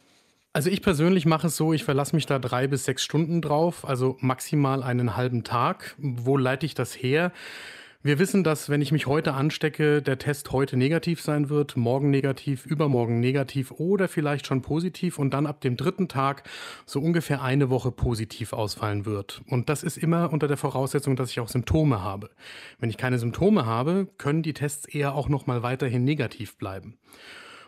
Also 0.55 0.69
ich 0.69 0.83
persönlich 0.83 1.25
mache 1.25 1.47
es 1.47 1.57
so, 1.57 1.73
ich 1.73 1.83
verlasse 1.83 2.15
mich 2.15 2.27
da 2.27 2.37
drei 2.37 2.67
bis 2.67 2.85
sechs 2.85 3.03
Stunden 3.03 3.41
drauf, 3.41 3.87
also 3.87 4.17
maximal 4.19 4.83
einen 4.83 5.15
halben 5.17 5.43
Tag. 5.43 5.95
Wo 5.97 6.37
leite 6.37 6.67
ich 6.67 6.75
das 6.75 6.93
her? 6.93 7.31
Wir 8.05 8.19
wissen, 8.19 8.43
dass 8.43 8.67
wenn 8.67 8.81
ich 8.81 8.91
mich 8.91 9.07
heute 9.07 9.33
anstecke, 9.33 10.01
der 10.01 10.17
Test 10.17 10.51
heute 10.51 10.75
negativ 10.75 11.21
sein 11.21 11.47
wird, 11.47 11.77
morgen 11.77 12.09
negativ, 12.09 12.65
übermorgen 12.65 13.21
negativ 13.21 13.71
oder 13.71 14.09
vielleicht 14.09 14.45
schon 14.45 14.61
positiv 14.61 15.17
und 15.17 15.33
dann 15.33 15.45
ab 15.45 15.61
dem 15.61 15.77
dritten 15.77 16.09
Tag 16.09 16.43
so 16.85 16.99
ungefähr 16.99 17.41
eine 17.41 17.69
Woche 17.69 17.91
positiv 17.91 18.51
ausfallen 18.51 19.05
wird. 19.05 19.41
Und 19.47 19.69
das 19.69 19.83
ist 19.83 19.97
immer 19.97 20.33
unter 20.33 20.49
der 20.49 20.57
Voraussetzung, 20.57 21.15
dass 21.15 21.31
ich 21.31 21.39
auch 21.39 21.47
Symptome 21.47 22.01
habe. 22.01 22.29
Wenn 22.77 22.89
ich 22.89 22.97
keine 22.97 23.19
Symptome 23.19 23.65
habe, 23.65 24.09
können 24.17 24.43
die 24.43 24.53
Tests 24.53 24.85
eher 24.85 25.15
auch 25.15 25.29
noch 25.29 25.47
mal 25.47 25.63
weiterhin 25.63 26.03
negativ 26.03 26.57
bleiben. 26.57 26.97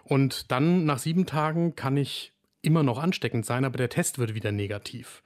Und 0.04 0.52
dann 0.52 0.84
nach 0.84 1.00
sieben 1.00 1.26
Tagen 1.26 1.78
kann 1.78 1.96
ich 1.96 2.34
immer 2.62 2.84
noch 2.84 3.00
ansteckend 3.02 3.46
sein, 3.46 3.64
aber 3.64 3.78
der 3.78 3.90
Test 3.90 4.20
wird 4.20 4.36
wieder 4.36 4.52
negativ. 4.52 5.24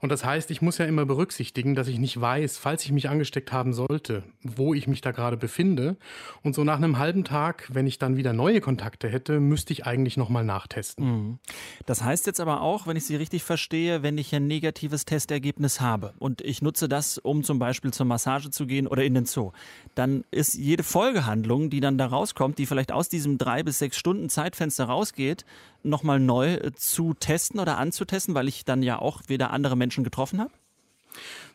Und 0.00 0.10
das 0.10 0.24
heißt, 0.24 0.50
ich 0.50 0.62
muss 0.62 0.78
ja 0.78 0.86
immer 0.86 1.04
berücksichtigen, 1.04 1.74
dass 1.74 1.88
ich 1.88 1.98
nicht 1.98 2.20
weiß, 2.20 2.58
falls 2.58 2.84
ich 2.84 2.92
mich 2.92 3.08
angesteckt 3.08 3.52
haben 3.52 3.72
sollte, 3.72 4.22
wo 4.42 4.74
ich 4.74 4.88
mich 4.88 5.00
da 5.00 5.10
gerade 5.10 5.36
befinde. 5.36 5.96
Und 6.42 6.54
so 6.54 6.64
nach 6.64 6.76
einem 6.76 6.98
halben 6.98 7.24
Tag, 7.24 7.68
wenn 7.72 7.86
ich 7.86 7.98
dann 7.98 8.16
wieder 8.16 8.32
neue 8.32 8.60
Kontakte 8.60 9.08
hätte, 9.08 9.40
müsste 9.40 9.72
ich 9.72 9.86
eigentlich 9.86 10.16
nochmal 10.16 10.44
nachtesten. 10.44 11.04
Mhm. 11.04 11.38
Das 11.86 12.02
heißt 12.02 12.26
jetzt 12.26 12.40
aber 12.40 12.62
auch, 12.62 12.86
wenn 12.86 12.96
ich 12.96 13.04
Sie 13.04 13.16
richtig 13.16 13.42
verstehe, 13.42 14.02
wenn 14.02 14.16
ich 14.18 14.34
ein 14.34 14.46
negatives 14.46 15.04
Testergebnis 15.04 15.80
habe 15.80 16.14
und 16.18 16.40
ich 16.40 16.62
nutze 16.62 16.88
das, 16.88 17.18
um 17.18 17.44
zum 17.44 17.58
Beispiel 17.58 17.92
zur 17.92 18.06
Massage 18.06 18.50
zu 18.50 18.66
gehen 18.66 18.86
oder 18.86 19.04
in 19.04 19.14
den 19.14 19.26
Zoo, 19.26 19.52
dann 19.94 20.24
ist 20.30 20.54
jede 20.54 20.82
Folgehandlung, 20.82 21.70
die 21.70 21.80
dann 21.80 21.98
da 21.98 22.06
rauskommt, 22.06 22.58
die 22.58 22.66
vielleicht 22.66 22.92
aus 22.92 23.08
diesem 23.08 23.38
drei 23.38 23.62
bis 23.62 23.78
sechs 23.78 23.96
Stunden 23.96 24.28
Zeitfenster 24.30 24.84
rausgeht, 24.84 25.44
nochmal 25.82 26.20
neu 26.20 26.58
zu 26.74 27.14
testen 27.14 27.60
oder 27.60 27.78
anzutesten, 27.78 28.34
weil 28.34 28.48
ich 28.48 28.64
dann 28.64 28.82
ja 28.82 28.98
auch 28.98 29.22
wieder 29.28 29.50
andere 29.50 29.76
Menschen 29.76 30.04
getroffen 30.04 30.40
habe? 30.40 30.52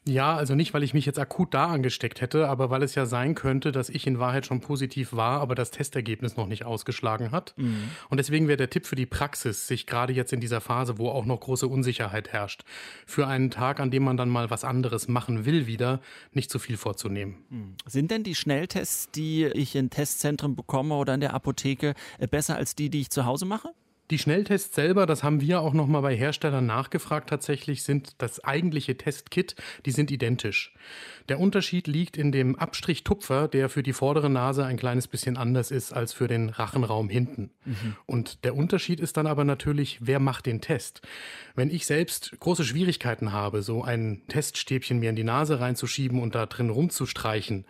Ja, 0.08 0.36
also 0.36 0.54
nicht, 0.54 0.74
weil 0.76 0.84
ich 0.84 0.94
mich 0.94 1.08
jetzt 1.08 1.18
akut 1.18 1.56
da 1.56 1.66
angesteckt 1.66 2.22
hätte, 2.22 2.48
aber 2.48 2.70
weil 2.70 2.84
es 2.84 2.94
ja 2.94 3.08
sein 3.08 3.34
könnte, 3.34 3.72
dass 3.72 3.90
ich 3.90 4.06
in 4.06 4.20
Wahrheit 4.20 4.46
schon 4.46 4.62
positiv 4.62 5.14
war, 5.14 5.42
aber 5.42 5.56
das 5.56 5.72
Testergebnis 5.72 6.38
noch 6.38 6.46
nicht 6.46 6.64
ausgeschlagen 6.64 7.32
hat. 7.32 7.56
Mhm. 7.58 7.90
Und 8.10 8.18
deswegen 8.18 8.48
wäre 8.48 8.58
der 8.58 8.70
Tipp 8.70 8.86
für 8.86 8.96
die 8.96 9.08
Praxis, 9.08 9.66
sich 9.66 9.88
gerade 9.88 10.14
jetzt 10.14 10.32
in 10.32 10.42
dieser 10.42 10.62
Phase, 10.62 11.00
wo 11.00 11.10
auch 11.10 11.26
noch 11.26 11.40
große 11.40 11.68
Unsicherheit 11.68 12.30
herrscht, 12.32 12.66
für 13.08 13.26
einen 13.26 13.50
Tag, 13.50 13.80
an 13.80 13.90
dem 13.90 14.04
man 14.04 14.16
dann 14.16 14.30
mal 14.30 14.52
was 14.52 14.64
anderes 14.64 15.08
machen 15.08 15.46
will, 15.46 15.66
wieder 15.66 16.02
nicht 16.34 16.52
zu 16.52 16.60
viel 16.60 16.78
vorzunehmen. 16.78 17.38
Mhm. 17.50 17.76
Sind 17.88 18.12
denn 18.12 18.24
die 18.24 18.36
Schnelltests, 18.36 19.10
die 19.10 19.46
ich 19.46 19.76
in 19.76 19.90
Testzentren 19.90 20.56
bekomme 20.56 20.96
oder 20.96 21.16
in 21.16 21.22
der 21.22 21.34
Apotheke, 21.34 21.96
äh, 22.20 22.28
besser 22.28 22.58
als 22.58 22.76
die, 22.76 22.92
die 22.92 23.02
ich 23.02 23.10
zu 23.10 23.26
Hause 23.26 23.46
mache? 23.46 23.74
Die 24.12 24.20
Schnelltests 24.20 24.76
selber, 24.76 25.08
das 25.08 25.24
haben 25.24 25.42
wir 25.42 25.62
auch 25.62 25.74
nochmal 25.74 26.04
bei 26.04 26.16
Herstellern 26.16 26.68
nachgefragt 26.68 27.28
tatsächlich, 27.30 27.82
sind 27.82 28.14
das 28.20 28.44
eigentliche 28.44 28.98
Testkit, 28.98 29.56
die 29.86 29.92
sind 29.92 30.12
identisch. 30.12 30.74
Der 31.28 31.40
Unterschied 31.40 31.88
liegt 31.88 32.16
in 32.16 32.32
dem 32.32 32.56
Abstrichtupfer, 32.56 33.48
der 33.48 33.68
für 33.68 33.82
die 33.82 33.94
vordere 33.94 34.30
Nase 34.30 34.64
ein 34.64 34.78
kleines 34.78 35.08
bisschen 35.08 35.38
anders 35.38 35.72
ist 35.72 35.92
als 35.92 36.14
für 36.14 36.28
den 36.28 36.50
Rachenraum 36.50 37.10
hinten. 37.10 37.50
Mhm. 37.66 37.96
Und 38.06 38.44
der 38.44 38.56
Unterschied 38.56 39.00
ist 39.00 39.18
dann 39.18 39.26
aber 39.26 39.44
natürlich, 39.44 39.98
wer 40.02 40.20
macht 40.20 40.46
den 40.46 40.62
Test. 40.62 41.02
Wenn 41.56 41.72
ich 41.72 41.88
selbst 41.88 42.40
große 42.40 42.64
Schwierigkeiten 42.64 43.32
habe, 43.32 43.64
so 43.64 43.84
ein 43.84 44.22
Teststäbchen 44.28 45.00
mir 45.00 45.10
in 45.10 45.16
die 45.16 45.24
Nase 45.24 45.60
reinzuschieben 45.60 46.22
und 46.22 46.36
da 46.36 46.46
drin 46.46 46.70
rumzustreichen, 46.70 47.66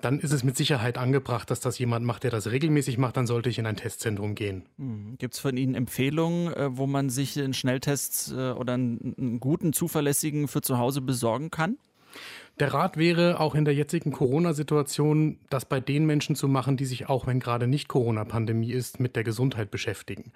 dann 0.00 0.20
ist 0.20 0.32
es 0.32 0.44
mit 0.44 0.56
Sicherheit 0.56 0.98
angebracht, 0.98 1.50
dass 1.50 1.60
das 1.60 1.78
jemand 1.78 2.04
macht, 2.04 2.24
der 2.24 2.30
das 2.30 2.50
regelmäßig 2.50 2.98
macht. 2.98 3.16
Dann 3.16 3.26
sollte 3.26 3.48
ich 3.48 3.58
in 3.58 3.66
ein 3.66 3.76
Testzentrum 3.76 4.34
gehen. 4.34 4.64
Mhm. 4.76 5.16
Gibt 5.18 5.34
es 5.34 5.40
von 5.40 5.56
Ihnen 5.56 5.74
Empfehlungen, 5.74 6.52
äh, 6.52 6.76
wo 6.76 6.86
man 6.86 7.10
sich 7.10 7.38
einen 7.38 7.54
Schnelltest 7.54 8.32
äh, 8.32 8.50
oder 8.50 8.74
einen 8.74 9.38
guten, 9.40 9.72
zuverlässigen 9.72 10.48
für 10.48 10.62
zu 10.62 10.78
Hause 10.78 11.00
besorgen 11.00 11.50
kann? 11.50 11.78
Der 12.60 12.72
Rat 12.72 12.96
wäre 12.96 13.40
auch 13.40 13.56
in 13.56 13.64
der 13.64 13.74
jetzigen 13.74 14.12
Corona-Situation, 14.12 15.38
das 15.50 15.64
bei 15.64 15.80
den 15.80 16.06
Menschen 16.06 16.36
zu 16.36 16.46
machen, 16.46 16.76
die 16.76 16.84
sich 16.84 17.08
auch, 17.08 17.26
wenn 17.26 17.40
gerade 17.40 17.66
nicht 17.66 17.88
Corona-Pandemie 17.88 18.70
ist, 18.70 19.00
mit 19.00 19.16
der 19.16 19.24
Gesundheit 19.24 19.72
beschäftigen. 19.72 20.30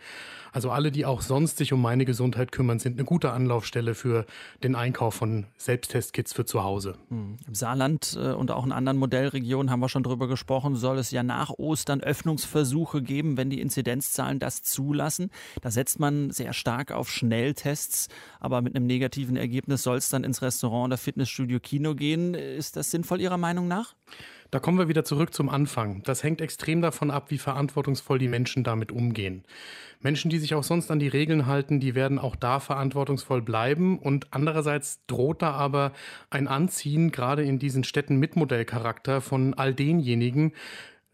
Also 0.52 0.72
alle, 0.72 0.90
die 0.90 1.06
auch 1.06 1.22
sonst 1.22 1.58
sich 1.58 1.72
um 1.72 1.80
meine 1.80 2.04
Gesundheit 2.04 2.50
kümmern, 2.50 2.80
sind 2.80 2.94
eine 2.98 3.04
gute 3.04 3.30
Anlaufstelle 3.30 3.94
für 3.94 4.26
den 4.64 4.74
Einkauf 4.74 5.14
von 5.14 5.46
Selbsttestkits 5.58 6.32
für 6.32 6.44
zu 6.44 6.64
Hause. 6.64 6.96
Hm. 7.08 7.36
Im 7.46 7.54
Saarland 7.54 8.18
äh, 8.20 8.32
und 8.32 8.50
auch 8.50 8.66
in 8.66 8.72
anderen 8.72 8.98
Modellregionen 8.98 9.70
haben 9.70 9.80
wir 9.80 9.88
schon 9.88 10.02
drüber 10.02 10.26
gesprochen, 10.26 10.74
soll 10.74 10.98
es 10.98 11.12
ja 11.12 11.22
nach 11.22 11.50
Ostern 11.50 12.00
Öffnungsversuche 12.00 13.00
geben, 13.00 13.36
wenn 13.36 13.48
die 13.48 13.60
Inzidenzzahlen 13.60 14.40
das 14.40 14.64
zulassen. 14.64 15.30
Da 15.62 15.70
setzt 15.70 16.00
man 16.00 16.32
sehr 16.32 16.52
stark 16.52 16.90
auf 16.90 17.10
Schnelltests, 17.10 18.08
aber 18.40 18.60
mit 18.60 18.74
einem 18.74 18.86
negativen 18.86 19.36
Ergebnis 19.36 19.84
soll 19.84 19.98
es 19.98 20.08
dann 20.08 20.24
ins 20.24 20.42
Restaurant 20.42 20.86
oder 20.86 20.98
Fitnessstudio 20.98 21.60
Kino 21.60 21.94
gehen 21.94 22.07
gehen. 22.08 22.34
Ist 22.34 22.76
das 22.76 22.90
sinnvoll 22.90 23.20
Ihrer 23.20 23.36
Meinung 23.36 23.68
nach? 23.68 23.94
Da 24.50 24.60
kommen 24.60 24.78
wir 24.78 24.88
wieder 24.88 25.04
zurück 25.04 25.34
zum 25.34 25.50
Anfang. 25.50 26.02
Das 26.04 26.22
hängt 26.22 26.40
extrem 26.40 26.80
davon 26.80 27.10
ab, 27.10 27.30
wie 27.30 27.36
verantwortungsvoll 27.36 28.18
die 28.18 28.28
Menschen 28.28 28.64
damit 28.64 28.90
umgehen. 28.90 29.44
Menschen, 30.00 30.30
die 30.30 30.38
sich 30.38 30.54
auch 30.54 30.62
sonst 30.62 30.90
an 30.90 30.98
die 30.98 31.08
Regeln 31.08 31.44
halten, 31.44 31.80
die 31.80 31.94
werden 31.94 32.18
auch 32.18 32.34
da 32.34 32.60
verantwortungsvoll 32.60 33.42
bleiben. 33.42 33.98
Und 33.98 34.28
andererseits 34.30 35.04
droht 35.06 35.42
da 35.42 35.50
aber 35.50 35.92
ein 36.30 36.48
Anziehen, 36.48 37.12
gerade 37.12 37.42
in 37.42 37.58
diesen 37.58 37.84
Städten 37.84 38.16
mit 38.16 38.36
Modellcharakter, 38.36 39.20
von 39.20 39.52
all 39.52 39.74
denjenigen, 39.74 40.52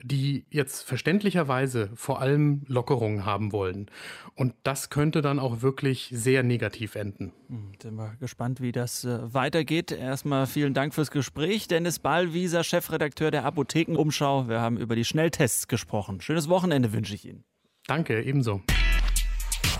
die 0.02 0.44
jetzt 0.50 0.82
verständlicherweise 0.82 1.90
vor 1.94 2.20
allem 2.20 2.62
Lockerungen 2.66 3.24
haben 3.24 3.52
wollen. 3.52 3.90
Und 4.34 4.54
das 4.62 4.90
könnte 4.90 5.22
dann 5.22 5.38
auch 5.38 5.62
wirklich 5.62 6.10
sehr 6.12 6.42
negativ 6.42 6.94
enden. 6.94 7.32
Hm, 7.48 7.72
sind 7.80 7.94
wir 7.94 8.16
gespannt, 8.20 8.60
wie 8.60 8.72
das 8.72 9.04
äh, 9.04 9.32
weitergeht. 9.32 9.92
Erstmal 9.92 10.46
vielen 10.46 10.74
Dank 10.74 10.94
fürs 10.94 11.10
Gespräch. 11.10 11.68
Dennis 11.68 11.98
Ballwieser, 11.98 12.64
Chefredakteur 12.64 13.30
der 13.30 13.44
Apothekenumschau. 13.44 14.48
Wir 14.48 14.60
haben 14.60 14.76
über 14.76 14.96
die 14.96 15.04
Schnelltests 15.04 15.68
gesprochen. 15.68 16.20
Schönes 16.20 16.48
Wochenende 16.48 16.92
wünsche 16.92 17.14
ich 17.14 17.26
Ihnen. 17.26 17.44
Danke, 17.86 18.22
ebenso. 18.22 18.62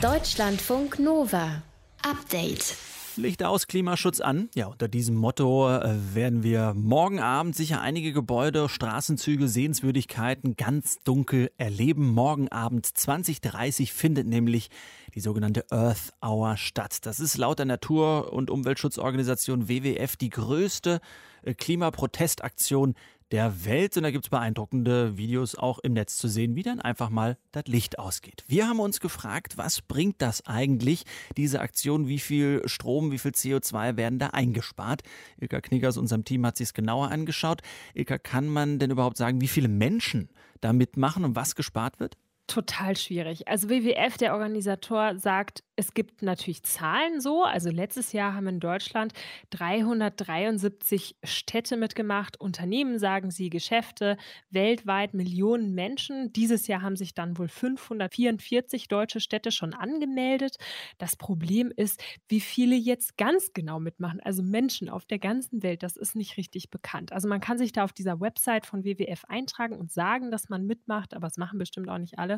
Deutschlandfunk 0.00 0.98
Nova. 0.98 1.62
Update. 2.02 2.76
Licht 3.16 3.42
aus, 3.42 3.66
Klimaschutz 3.66 4.20
an. 4.20 4.48
Ja, 4.54 4.66
unter 4.66 4.88
diesem 4.88 5.14
Motto 5.14 5.70
äh, 5.70 5.94
werden 6.14 6.42
wir 6.42 6.74
morgen 6.74 7.20
Abend 7.20 7.54
sicher 7.54 7.80
einige 7.80 8.12
Gebäude, 8.12 8.68
Straßenzüge, 8.68 9.48
Sehenswürdigkeiten 9.48 10.56
ganz 10.56 10.98
dunkel 11.04 11.50
erleben. 11.56 12.12
Morgen 12.12 12.48
Abend 12.48 12.86
2030 12.86 13.92
findet 13.92 14.26
nämlich 14.26 14.70
die 15.14 15.20
sogenannte 15.20 15.64
Earth 15.70 16.12
Hour 16.22 16.56
statt. 16.56 17.06
Das 17.06 17.20
ist 17.20 17.36
laut 17.36 17.58
der 17.58 17.66
Natur- 17.66 18.32
und 18.32 18.50
Umweltschutzorganisation 18.50 19.68
WWF 19.68 20.16
die 20.16 20.30
größte 20.30 21.00
äh, 21.42 21.54
Klimaprotestaktion 21.54 22.94
der 23.34 23.64
Welt. 23.64 23.96
Und 23.96 24.04
da 24.04 24.12
gibt 24.12 24.26
es 24.26 24.30
beeindruckende 24.30 25.18
Videos 25.18 25.56
auch 25.56 25.80
im 25.80 25.94
Netz 25.94 26.16
zu 26.18 26.28
sehen, 26.28 26.54
wie 26.54 26.62
dann 26.62 26.80
einfach 26.80 27.10
mal 27.10 27.36
das 27.50 27.64
Licht 27.66 27.98
ausgeht. 27.98 28.44
Wir 28.46 28.68
haben 28.68 28.78
uns 28.78 29.00
gefragt, 29.00 29.58
was 29.58 29.82
bringt 29.82 30.22
das 30.22 30.46
eigentlich, 30.46 31.02
diese 31.36 31.60
Aktion? 31.60 32.06
Wie 32.06 32.20
viel 32.20 32.62
Strom, 32.66 33.10
wie 33.10 33.18
viel 33.18 33.32
CO2 33.32 33.96
werden 33.96 34.20
da 34.20 34.28
eingespart? 34.28 35.02
Ilka 35.40 35.60
Knicker 35.60 35.88
aus 35.88 35.96
unserem 35.96 36.24
Team 36.24 36.46
hat 36.46 36.56
sich 36.56 36.68
es 36.68 36.74
genauer 36.74 37.10
angeschaut. 37.10 37.62
Ilka, 37.94 38.18
kann 38.18 38.46
man 38.46 38.78
denn 38.78 38.92
überhaupt 38.92 39.16
sagen, 39.16 39.40
wie 39.40 39.48
viele 39.48 39.66
Menschen 39.66 40.28
da 40.60 40.72
mitmachen 40.72 41.24
und 41.24 41.34
was 41.34 41.56
gespart 41.56 41.98
wird? 41.98 42.16
Total 42.46 42.94
schwierig. 42.94 43.48
Also 43.48 43.70
WWF, 43.70 44.18
der 44.18 44.34
Organisator, 44.34 45.18
sagt, 45.18 45.64
es 45.76 45.94
gibt 45.94 46.22
natürlich 46.22 46.62
Zahlen 46.62 47.20
so. 47.20 47.42
Also 47.42 47.70
letztes 47.70 48.12
Jahr 48.12 48.34
haben 48.34 48.46
in 48.46 48.60
Deutschland 48.60 49.12
373 49.50 51.16
Städte 51.24 51.76
mitgemacht, 51.76 52.38
Unternehmen 52.40 52.98
sagen 52.98 53.30
sie, 53.30 53.50
Geschäfte, 53.50 54.16
weltweit 54.50 55.14
Millionen 55.14 55.74
Menschen. 55.74 56.32
Dieses 56.32 56.66
Jahr 56.66 56.82
haben 56.82 56.96
sich 56.96 57.14
dann 57.14 57.38
wohl 57.38 57.48
544 57.48 58.88
deutsche 58.88 59.20
Städte 59.20 59.50
schon 59.50 59.74
angemeldet. 59.74 60.56
Das 60.98 61.16
Problem 61.16 61.72
ist, 61.74 62.02
wie 62.28 62.40
viele 62.40 62.76
jetzt 62.76 63.16
ganz 63.16 63.52
genau 63.52 63.80
mitmachen. 63.80 64.20
Also 64.20 64.42
Menschen 64.42 64.88
auf 64.88 65.06
der 65.06 65.18
ganzen 65.18 65.62
Welt, 65.62 65.82
das 65.82 65.96
ist 65.96 66.14
nicht 66.14 66.36
richtig 66.36 66.70
bekannt. 66.70 67.12
Also 67.12 67.26
man 67.26 67.40
kann 67.40 67.58
sich 67.58 67.72
da 67.72 67.84
auf 67.84 67.92
dieser 67.92 68.20
Website 68.20 68.66
von 68.66 68.84
WWF 68.84 69.24
eintragen 69.28 69.76
und 69.76 69.90
sagen, 69.90 70.30
dass 70.30 70.48
man 70.48 70.66
mitmacht, 70.66 71.14
aber 71.14 71.26
es 71.26 71.36
machen 71.36 71.58
bestimmt 71.58 71.88
auch 71.88 71.98
nicht 71.98 72.18
alle. 72.18 72.33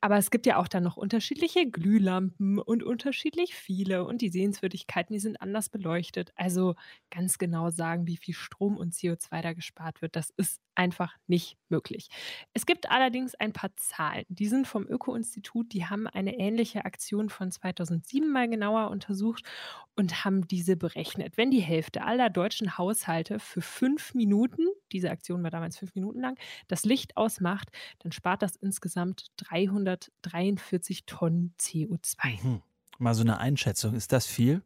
Aber 0.00 0.16
es 0.16 0.30
gibt 0.30 0.46
ja 0.46 0.58
auch 0.58 0.68
dann 0.68 0.84
noch 0.84 0.96
unterschiedliche 0.96 1.68
Glühlampen 1.68 2.58
und 2.60 2.84
unterschiedlich 2.84 3.54
viele 3.54 4.04
und 4.04 4.20
die 4.20 4.28
Sehenswürdigkeiten, 4.28 5.12
die 5.12 5.18
sind 5.18 5.40
anders 5.40 5.70
beleuchtet. 5.70 6.32
Also 6.36 6.76
ganz 7.10 7.38
genau 7.38 7.70
sagen, 7.70 8.06
wie 8.06 8.16
viel 8.16 8.34
Strom 8.34 8.76
und 8.76 8.94
CO2 8.94 9.42
da 9.42 9.52
gespart 9.54 10.00
wird, 10.00 10.14
das 10.14 10.30
ist 10.36 10.60
einfach 10.76 11.16
nicht 11.26 11.56
möglich. 11.68 12.08
Es 12.54 12.64
gibt 12.64 12.88
allerdings 12.90 13.34
ein 13.34 13.52
paar 13.52 13.74
Zahlen. 13.76 14.24
Die 14.28 14.46
sind 14.46 14.68
vom 14.68 14.86
Öko-Institut, 14.86 15.72
die 15.72 15.86
haben 15.86 16.06
eine 16.06 16.38
ähnliche 16.38 16.84
Aktion 16.84 17.28
von 17.28 17.50
2007 17.50 18.30
mal 18.30 18.48
genauer 18.48 18.90
untersucht 18.90 19.42
und 19.96 20.24
haben 20.24 20.46
diese 20.46 20.76
berechnet. 20.76 21.36
Wenn 21.36 21.50
die 21.50 21.60
Hälfte 21.60 22.04
aller 22.04 22.30
deutschen 22.30 22.78
Haushalte 22.78 23.40
für 23.40 23.60
fünf 23.60 24.14
Minuten, 24.14 24.62
diese 24.92 25.10
Aktion 25.10 25.42
war 25.42 25.50
damals 25.50 25.76
fünf 25.76 25.96
Minuten 25.96 26.20
lang, 26.20 26.38
das 26.68 26.84
Licht 26.84 27.16
ausmacht, 27.16 27.70
dann 27.98 28.12
spart 28.12 28.42
das 28.42 28.54
insgesamt 28.54 29.07
343 29.36 31.06
Tonnen 31.06 31.54
CO2. 31.60 32.42
Hm. 32.42 32.62
Mal 32.98 33.14
so 33.14 33.22
eine 33.22 33.38
Einschätzung, 33.38 33.94
ist 33.94 34.12
das 34.12 34.26
viel? 34.26 34.62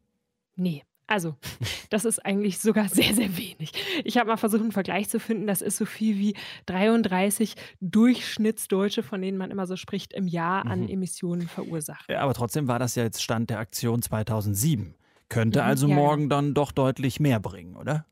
Nee, 0.55 0.83
also, 1.07 1.35
das 1.89 2.05
ist 2.05 2.25
eigentlich 2.25 2.59
sogar 2.59 2.89
sehr, 2.89 3.13
sehr 3.13 3.37
wenig. 3.37 3.71
Ich 4.03 4.17
habe 4.17 4.29
mal 4.29 4.37
versucht, 4.37 4.61
einen 4.61 4.71
Vergleich 4.71 5.09
zu 5.09 5.19
finden. 5.19 5.47
Das 5.47 5.61
ist 5.61 5.77
so 5.77 5.85
viel 5.85 6.17
wie 6.17 6.35
33 6.65 7.55
Durchschnittsdeutsche, 7.81 9.03
von 9.03 9.21
denen 9.21 9.37
man 9.37 9.51
immer 9.51 9.67
so 9.67 9.75
spricht, 9.75 10.13
im 10.13 10.27
Jahr 10.27 10.65
an 10.65 10.81
mhm. 10.81 10.89
Emissionen 10.89 11.47
verursacht. 11.47 12.09
Ja, 12.09 12.21
aber 12.21 12.33
trotzdem 12.33 12.67
war 12.67 12.79
das 12.79 12.95
ja 12.95 13.03
jetzt 13.03 13.21
Stand 13.21 13.49
der 13.49 13.59
Aktion 13.59 14.01
2007. 14.01 14.95
Könnte 15.29 15.61
mhm, 15.61 15.67
also 15.67 15.87
ja, 15.87 15.95
morgen 15.95 16.29
dann 16.29 16.53
doch 16.53 16.71
deutlich 16.71 17.19
mehr 17.19 17.39
bringen, 17.39 17.75
oder? 17.75 18.05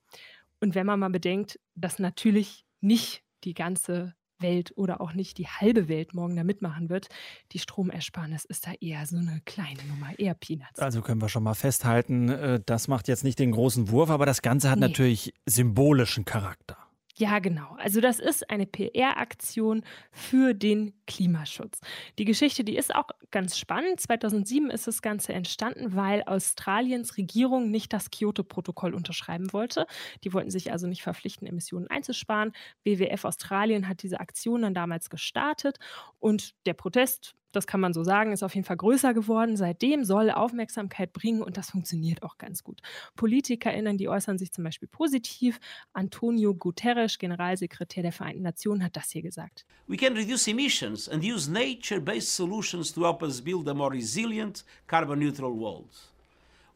Und 0.60 0.74
wenn 0.74 0.86
man 0.86 0.98
mal 0.98 1.10
bedenkt, 1.10 1.60
dass 1.74 1.98
natürlich 1.98 2.64
nicht 2.80 3.22
die 3.44 3.54
ganze 3.54 4.14
Welt 4.38 4.72
oder 4.76 5.00
auch 5.00 5.12
nicht 5.12 5.38
die 5.38 5.46
halbe 5.46 5.88
Welt 5.88 6.14
morgen 6.14 6.36
da 6.36 6.44
mitmachen 6.44 6.90
wird. 6.90 7.08
Die 7.52 7.58
Stromersparnis 7.58 8.44
ist 8.44 8.66
da 8.66 8.72
eher 8.80 9.06
so 9.06 9.16
eine 9.16 9.40
kleine 9.44 9.82
Nummer, 9.88 10.18
eher 10.18 10.34
Peanuts. 10.34 10.78
Also 10.78 11.02
können 11.02 11.20
wir 11.20 11.28
schon 11.28 11.42
mal 11.42 11.54
festhalten, 11.54 12.28
äh, 12.28 12.60
das 12.64 12.88
macht 12.88 13.08
jetzt 13.08 13.24
nicht 13.24 13.38
den 13.38 13.52
großen 13.52 13.90
Wurf, 13.90 14.10
aber 14.10 14.26
das 14.26 14.42
Ganze 14.42 14.70
hat 14.70 14.78
nee. 14.78 14.88
natürlich 14.88 15.32
symbolischen 15.46 16.24
Charakter. 16.24 16.76
Ja, 17.16 17.38
genau. 17.38 17.74
Also 17.78 18.00
das 18.00 18.18
ist 18.20 18.50
eine 18.50 18.66
PR-Aktion 18.66 19.84
für 20.12 20.52
den 20.52 20.92
Klimaschutz. 21.06 21.80
Die 22.18 22.24
Geschichte, 22.24 22.64
die 22.64 22.76
ist 22.76 22.94
auch 22.94 23.08
ganz 23.30 23.58
spannend. 23.58 24.00
2007 24.00 24.70
ist 24.70 24.86
das 24.86 25.02
Ganze 25.02 25.32
entstanden, 25.32 25.94
weil 25.94 26.22
Australiens 26.24 27.16
Regierung 27.16 27.70
nicht 27.70 27.92
das 27.92 28.10
Kyoto-Protokoll 28.10 28.94
unterschreiben 28.94 29.52
wollte. 29.52 29.86
Die 30.24 30.32
wollten 30.32 30.50
sich 30.50 30.72
also 30.72 30.86
nicht 30.86 31.02
verpflichten, 31.02 31.46
Emissionen 31.46 31.88
einzusparen. 31.88 32.52
WWF 32.84 33.24
Australien 33.24 33.88
hat 33.88 34.02
diese 34.02 34.20
Aktion 34.20 34.62
dann 34.62 34.74
damals 34.74 35.10
gestartet 35.10 35.78
und 36.18 36.54
der 36.66 36.74
Protest 36.74 37.34
das 37.56 37.66
kann 37.66 37.80
man 37.80 37.94
so 37.94 38.04
sagen, 38.04 38.32
ist 38.32 38.42
auf 38.42 38.54
jeden 38.54 38.66
Fall 38.66 38.76
größer 38.76 39.14
geworden. 39.14 39.56
Seitdem 39.56 40.04
soll 40.04 40.30
Aufmerksamkeit 40.30 41.14
bringen 41.14 41.42
und 41.42 41.56
das 41.56 41.70
funktioniert 41.70 42.22
auch 42.22 42.36
ganz 42.36 42.62
gut. 42.62 42.82
PolitikerInnen, 43.16 43.96
die 43.96 44.08
äußern 44.08 44.36
sich 44.36 44.52
zum 44.52 44.62
Beispiel 44.62 44.88
positiv. 44.88 45.58
Antonio 45.94 46.54
Guterres, 46.54 47.18
Generalsekretär 47.18 48.02
der 48.02 48.12
Vereinten 48.12 48.42
Nationen, 48.42 48.84
hat 48.84 48.96
das 48.96 49.10
hier 49.10 49.22
gesagt. 49.22 49.64
We 49.86 49.96
can 49.96 50.14
reduce 50.14 50.46
emissions 50.48 50.95
and 51.06 51.22
use 51.22 51.48
nature-based 51.48 52.32
solutions 52.40 52.92
to 52.92 53.04
help 53.04 53.22
us 53.22 53.40
build 53.40 53.68
a 53.68 53.74
more 53.74 53.90
resilient, 53.90 54.62
carbon-neutral 54.86 55.52
world. 55.52 55.90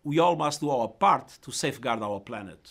We 0.04 0.18
all 0.18 0.36
must 0.36 0.60
do 0.60 0.70
our 0.70 0.88
part 0.88 1.38
to 1.42 1.50
safeguard 1.50 2.02
our 2.02 2.20
planet. 2.20 2.62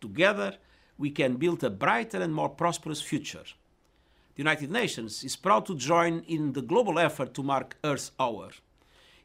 Together, 0.00 0.50
we 0.98 1.10
can 1.10 1.36
build 1.36 1.64
a 1.64 1.70
brighter 1.70 2.20
and 2.22 2.32
more 2.34 2.50
prosperous 2.50 3.00
future. 3.00 3.46
the 4.34 4.42
United 4.42 4.70
Nations 4.70 5.22
is 5.22 5.36
proud 5.36 5.64
to 5.66 5.76
join 5.76 6.24
in 6.26 6.52
the 6.52 6.62
global 6.62 6.98
effort 6.98 7.34
to 7.34 7.42
mark 7.42 7.76
Earth 7.84 8.10
Hour. 8.18 8.50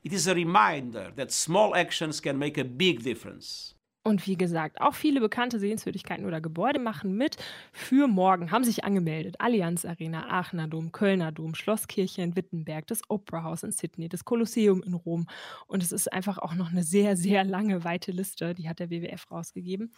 It 0.04 0.14
is 0.14 0.28
a 0.28 0.36
reminder 0.36 1.12
that 1.16 1.32
small 1.32 1.76
actions 1.76 2.20
can 2.20 2.38
make 2.38 2.58
a 2.58 2.64
big 2.64 3.04
difference. 3.04 3.74
Und 4.10 4.26
wie 4.26 4.38
gesagt, 4.38 4.82
auch 4.82 4.96
viele 4.96 5.22
bekannte 5.22 5.60
Sehenswürdigkeiten 5.60 6.26
oder 6.26 6.42
Gebäude 6.42 6.80
machen 6.80 7.16
mit. 7.16 7.38
Für 7.72 8.08
morgen 8.08 8.50
haben 8.50 8.64
sich 8.64 8.84
angemeldet 8.84 9.36
Allianz 9.38 9.86
Arena, 9.86 10.28
Aachener 10.32 10.68
Dom, 10.68 10.92
Kölner 10.92 11.32
Dom, 11.32 11.54
Schlosskirche 11.54 12.24
in 12.24 12.36
Wittenberg, 12.36 12.88
das 12.88 13.02
Opera 13.08 13.44
House 13.44 13.62
in 13.62 13.72
Sydney, 13.72 14.10
das 14.10 14.26
Kolosseum 14.26 14.82
in 14.82 14.96
Rom. 14.96 15.28
Und 15.68 15.84
es 15.84 15.92
ist 15.92 16.12
einfach 16.12 16.40
auch 16.40 16.56
noch 16.56 16.72
eine 16.72 16.82
sehr, 16.82 17.16
sehr 17.18 17.44
lange, 17.44 17.84
weite 17.84 18.12
Liste, 18.12 18.56
die 18.56 18.68
hat 18.68 18.80
der 18.80 18.90
WWF 18.90 19.30
rausgegeben. 19.30 19.92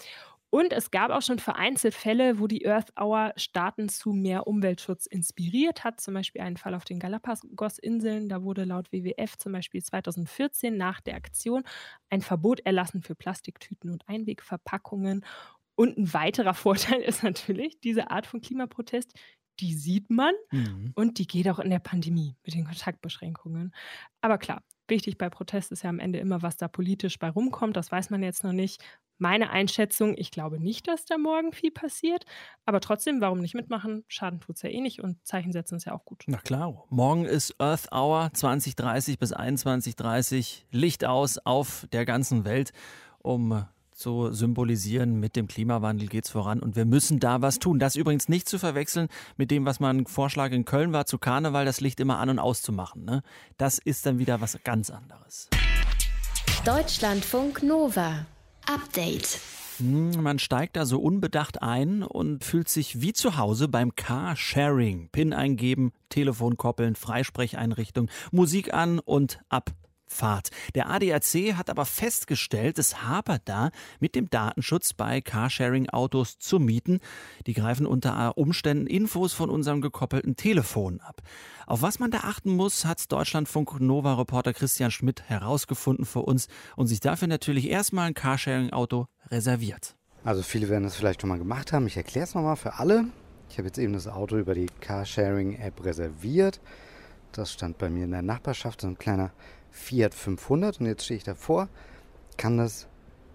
Und 0.51 0.73
es 0.73 0.91
gab 0.91 1.11
auch 1.11 1.21
schon 1.21 1.39
vereinzelt 1.39 1.95
Fälle, 1.95 2.37
wo 2.37 2.45
die 2.45 2.67
Earth 2.67 2.91
Hour 2.99 3.31
Staaten 3.37 3.87
zu 3.87 4.11
mehr 4.11 4.47
Umweltschutz 4.47 5.05
inspiriert 5.05 5.85
hat. 5.85 6.01
Zum 6.01 6.13
Beispiel 6.13 6.41
einen 6.41 6.57
Fall 6.57 6.75
auf 6.75 6.83
den 6.83 6.99
Galapagos-Inseln. 6.99 8.27
Da 8.27 8.43
wurde 8.43 8.65
laut 8.65 8.91
WWF 8.91 9.37
zum 9.37 9.53
Beispiel 9.53 9.81
2014 9.81 10.75
nach 10.75 10.99
der 10.99 11.15
Aktion 11.15 11.63
ein 12.09 12.21
Verbot 12.21 12.59
erlassen 12.65 13.01
für 13.01 13.15
Plastiktüten 13.15 13.89
und 13.89 14.07
Einwegverpackungen. 14.09 15.25
Und 15.75 15.97
ein 15.97 16.13
weiterer 16.13 16.53
Vorteil 16.53 16.99
ist 17.01 17.23
natürlich, 17.23 17.79
diese 17.79 18.11
Art 18.11 18.27
von 18.27 18.41
Klimaprotest, 18.41 19.13
die 19.61 19.73
sieht 19.73 20.09
man 20.09 20.33
mhm. 20.51 20.91
und 20.95 21.17
die 21.17 21.27
geht 21.27 21.47
auch 21.47 21.59
in 21.59 21.69
der 21.69 21.79
Pandemie 21.79 22.35
mit 22.43 22.55
den 22.55 22.65
Kontaktbeschränkungen. 22.65 23.73
Aber 24.19 24.37
klar, 24.37 24.63
wichtig 24.91 25.17
bei 25.17 25.31
Protest 25.31 25.71
ist 25.71 25.81
ja 25.81 25.89
am 25.89 25.97
Ende 25.97 26.19
immer, 26.19 26.43
was 26.43 26.57
da 26.57 26.67
politisch 26.67 27.17
bei 27.17 27.31
rumkommt. 27.31 27.75
Das 27.75 27.91
weiß 27.91 28.11
man 28.11 28.21
jetzt 28.21 28.43
noch 28.43 28.53
nicht. 28.53 28.83
Meine 29.17 29.49
Einschätzung, 29.49 30.15
ich 30.15 30.29
glaube 30.29 30.59
nicht, 30.59 30.87
dass 30.87 31.05
da 31.05 31.17
morgen 31.17 31.51
viel 31.51 31.71
passiert. 31.71 32.25
Aber 32.65 32.79
trotzdem, 32.79 33.21
warum 33.21 33.39
nicht 33.39 33.55
mitmachen? 33.55 34.03
Schaden 34.07 34.39
tut 34.39 34.57
es 34.57 34.61
ja 34.61 34.69
eh 34.69 34.81
nicht 34.81 35.01
und 35.01 35.17
Zeichen 35.25 35.51
setzen 35.51 35.75
ist 35.75 35.85
ja 35.85 35.93
auch 35.93 36.05
gut. 36.05 36.23
Na 36.27 36.37
klar. 36.37 36.85
Morgen 36.89 37.25
ist 37.25 37.59
Earth 37.59 37.91
Hour 37.91 38.29
2030 38.33 39.17
bis 39.17 39.33
21.30 39.33 40.63
Licht 40.71 41.05
aus 41.05 41.39
auf 41.39 41.87
der 41.91 42.05
ganzen 42.05 42.45
Welt, 42.45 42.73
um 43.19 43.65
zu 44.01 44.33
symbolisieren, 44.33 45.19
mit 45.19 45.35
dem 45.35 45.47
Klimawandel 45.47 46.07
geht 46.07 46.25
es 46.25 46.31
voran 46.31 46.59
und 46.59 46.75
wir 46.75 46.85
müssen 46.85 47.19
da 47.19 47.41
was 47.41 47.59
tun. 47.59 47.79
Das 47.79 47.95
übrigens 47.95 48.27
nicht 48.27 48.49
zu 48.49 48.57
verwechseln 48.57 49.07
mit 49.37 49.51
dem, 49.51 49.65
was 49.65 49.79
mein 49.79 50.07
Vorschlag 50.07 50.51
in 50.51 50.65
Köln 50.65 50.91
war, 50.91 51.05
zu 51.05 51.19
Karneval 51.19 51.65
das 51.65 51.79
Licht 51.81 51.99
immer 51.99 52.17
an 52.17 52.29
und 52.29 52.39
auszumachen. 52.39 53.05
Ne? 53.05 53.21
Das 53.57 53.77
ist 53.77 54.05
dann 54.05 54.19
wieder 54.19 54.41
was 54.41 54.57
ganz 54.63 54.89
anderes. 54.89 55.49
Deutschlandfunk 56.65 57.63
Nova. 57.63 58.25
Update. 58.65 59.39
Hm, 59.77 60.21
man 60.21 60.39
steigt 60.39 60.75
da 60.75 60.85
so 60.85 60.99
unbedacht 60.99 61.61
ein 61.61 62.03
und 62.03 62.43
fühlt 62.43 62.69
sich 62.69 63.01
wie 63.01 63.13
zu 63.13 63.37
Hause 63.37 63.67
beim 63.67 63.95
Carsharing. 63.95 65.09
PIN 65.11 65.33
eingeben, 65.33 65.91
Telefon 66.09 66.57
koppeln, 66.57 66.95
Freisprecheinrichtung, 66.95 68.09
Musik 68.31 68.73
an 68.73 68.99
und 68.99 69.39
ab 69.49 69.71
Fahrt. 70.11 70.49
Der 70.75 70.89
ADAC 70.89 71.55
hat 71.55 71.69
aber 71.69 71.85
festgestellt, 71.85 72.77
es 72.77 73.01
hapert 73.03 73.43
da 73.45 73.71
mit 73.99 74.15
dem 74.15 74.29
Datenschutz 74.29 74.93
bei 74.93 75.21
Carsharing-Autos 75.21 76.37
zu 76.37 76.59
mieten. 76.59 76.99
Die 77.47 77.53
greifen 77.53 77.85
unter 77.85 78.37
Umständen 78.37 78.87
Infos 78.87 79.33
von 79.33 79.49
unserem 79.49 79.81
gekoppelten 79.81 80.35
Telefon 80.35 80.99
ab. 80.99 81.21
Auf 81.65 81.81
was 81.81 81.99
man 81.99 82.11
da 82.11 82.19
achten 82.19 82.51
muss, 82.55 82.85
hat 82.85 83.11
Deutschlandfunk 83.11 83.79
Nova-Reporter 83.79 84.53
Christian 84.53 84.91
Schmidt 84.91 85.23
herausgefunden 85.27 86.05
für 86.05 86.21
uns 86.21 86.47
und 86.75 86.87
sich 86.87 86.99
dafür 86.99 87.27
natürlich 87.27 87.69
erstmal 87.69 88.07
ein 88.07 88.13
Carsharing-Auto 88.13 89.07
reserviert. 89.29 89.95
Also 90.23 90.43
viele 90.43 90.69
werden 90.69 90.83
das 90.83 90.95
vielleicht 90.95 91.21
schon 91.21 91.29
mal 91.29 91.39
gemacht 91.39 91.73
haben. 91.73 91.87
Ich 91.87 91.97
erkläre 91.97 92.25
es 92.25 92.35
nochmal 92.35 92.57
für 92.57 92.75
alle. 92.75 93.05
Ich 93.49 93.57
habe 93.57 93.67
jetzt 93.67 93.79
eben 93.79 93.93
das 93.93 94.07
Auto 94.07 94.37
über 94.37 94.53
die 94.53 94.67
Carsharing-App 94.81 95.83
reserviert. 95.83 96.61
Das 97.31 97.53
stand 97.53 97.77
bei 97.77 97.89
mir 97.89 98.03
in 98.03 98.11
der 98.11 98.21
Nachbarschaft, 98.21 98.81
so 98.81 98.87
ein 98.87 98.97
kleiner 98.97 99.31
Fiat 99.71 100.13
500 100.13 100.79
und 100.79 100.85
jetzt 100.85 101.05
stehe 101.05 101.17
ich 101.17 101.23
davor, 101.23 101.69
kann 102.37 102.57
das 102.57 102.87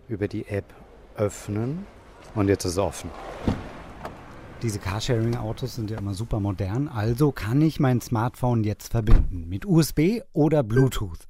über 0.09 0.29
die 0.29 0.46
App 0.46 0.72
öffnen 1.16 1.87
und 2.35 2.49
jetzt 2.49 2.64
ist 2.64 2.72
es 2.72 2.79
offen. 2.79 3.11
Diese 4.62 4.79
Carsharing-Autos 4.79 5.75
sind 5.75 5.90
ja 5.90 5.99
immer 5.99 6.14
super 6.14 6.40
modern, 6.40 6.88
also 6.88 7.31
kann 7.33 7.61
ich 7.61 7.79
mein 7.81 8.01
Smartphone 8.01 8.64
jetzt 8.64 8.88
verbinden 8.92 9.49
mit 9.49 9.66
USB 9.66 10.20
oder 10.33 10.62
Bluetooth. 10.62 11.27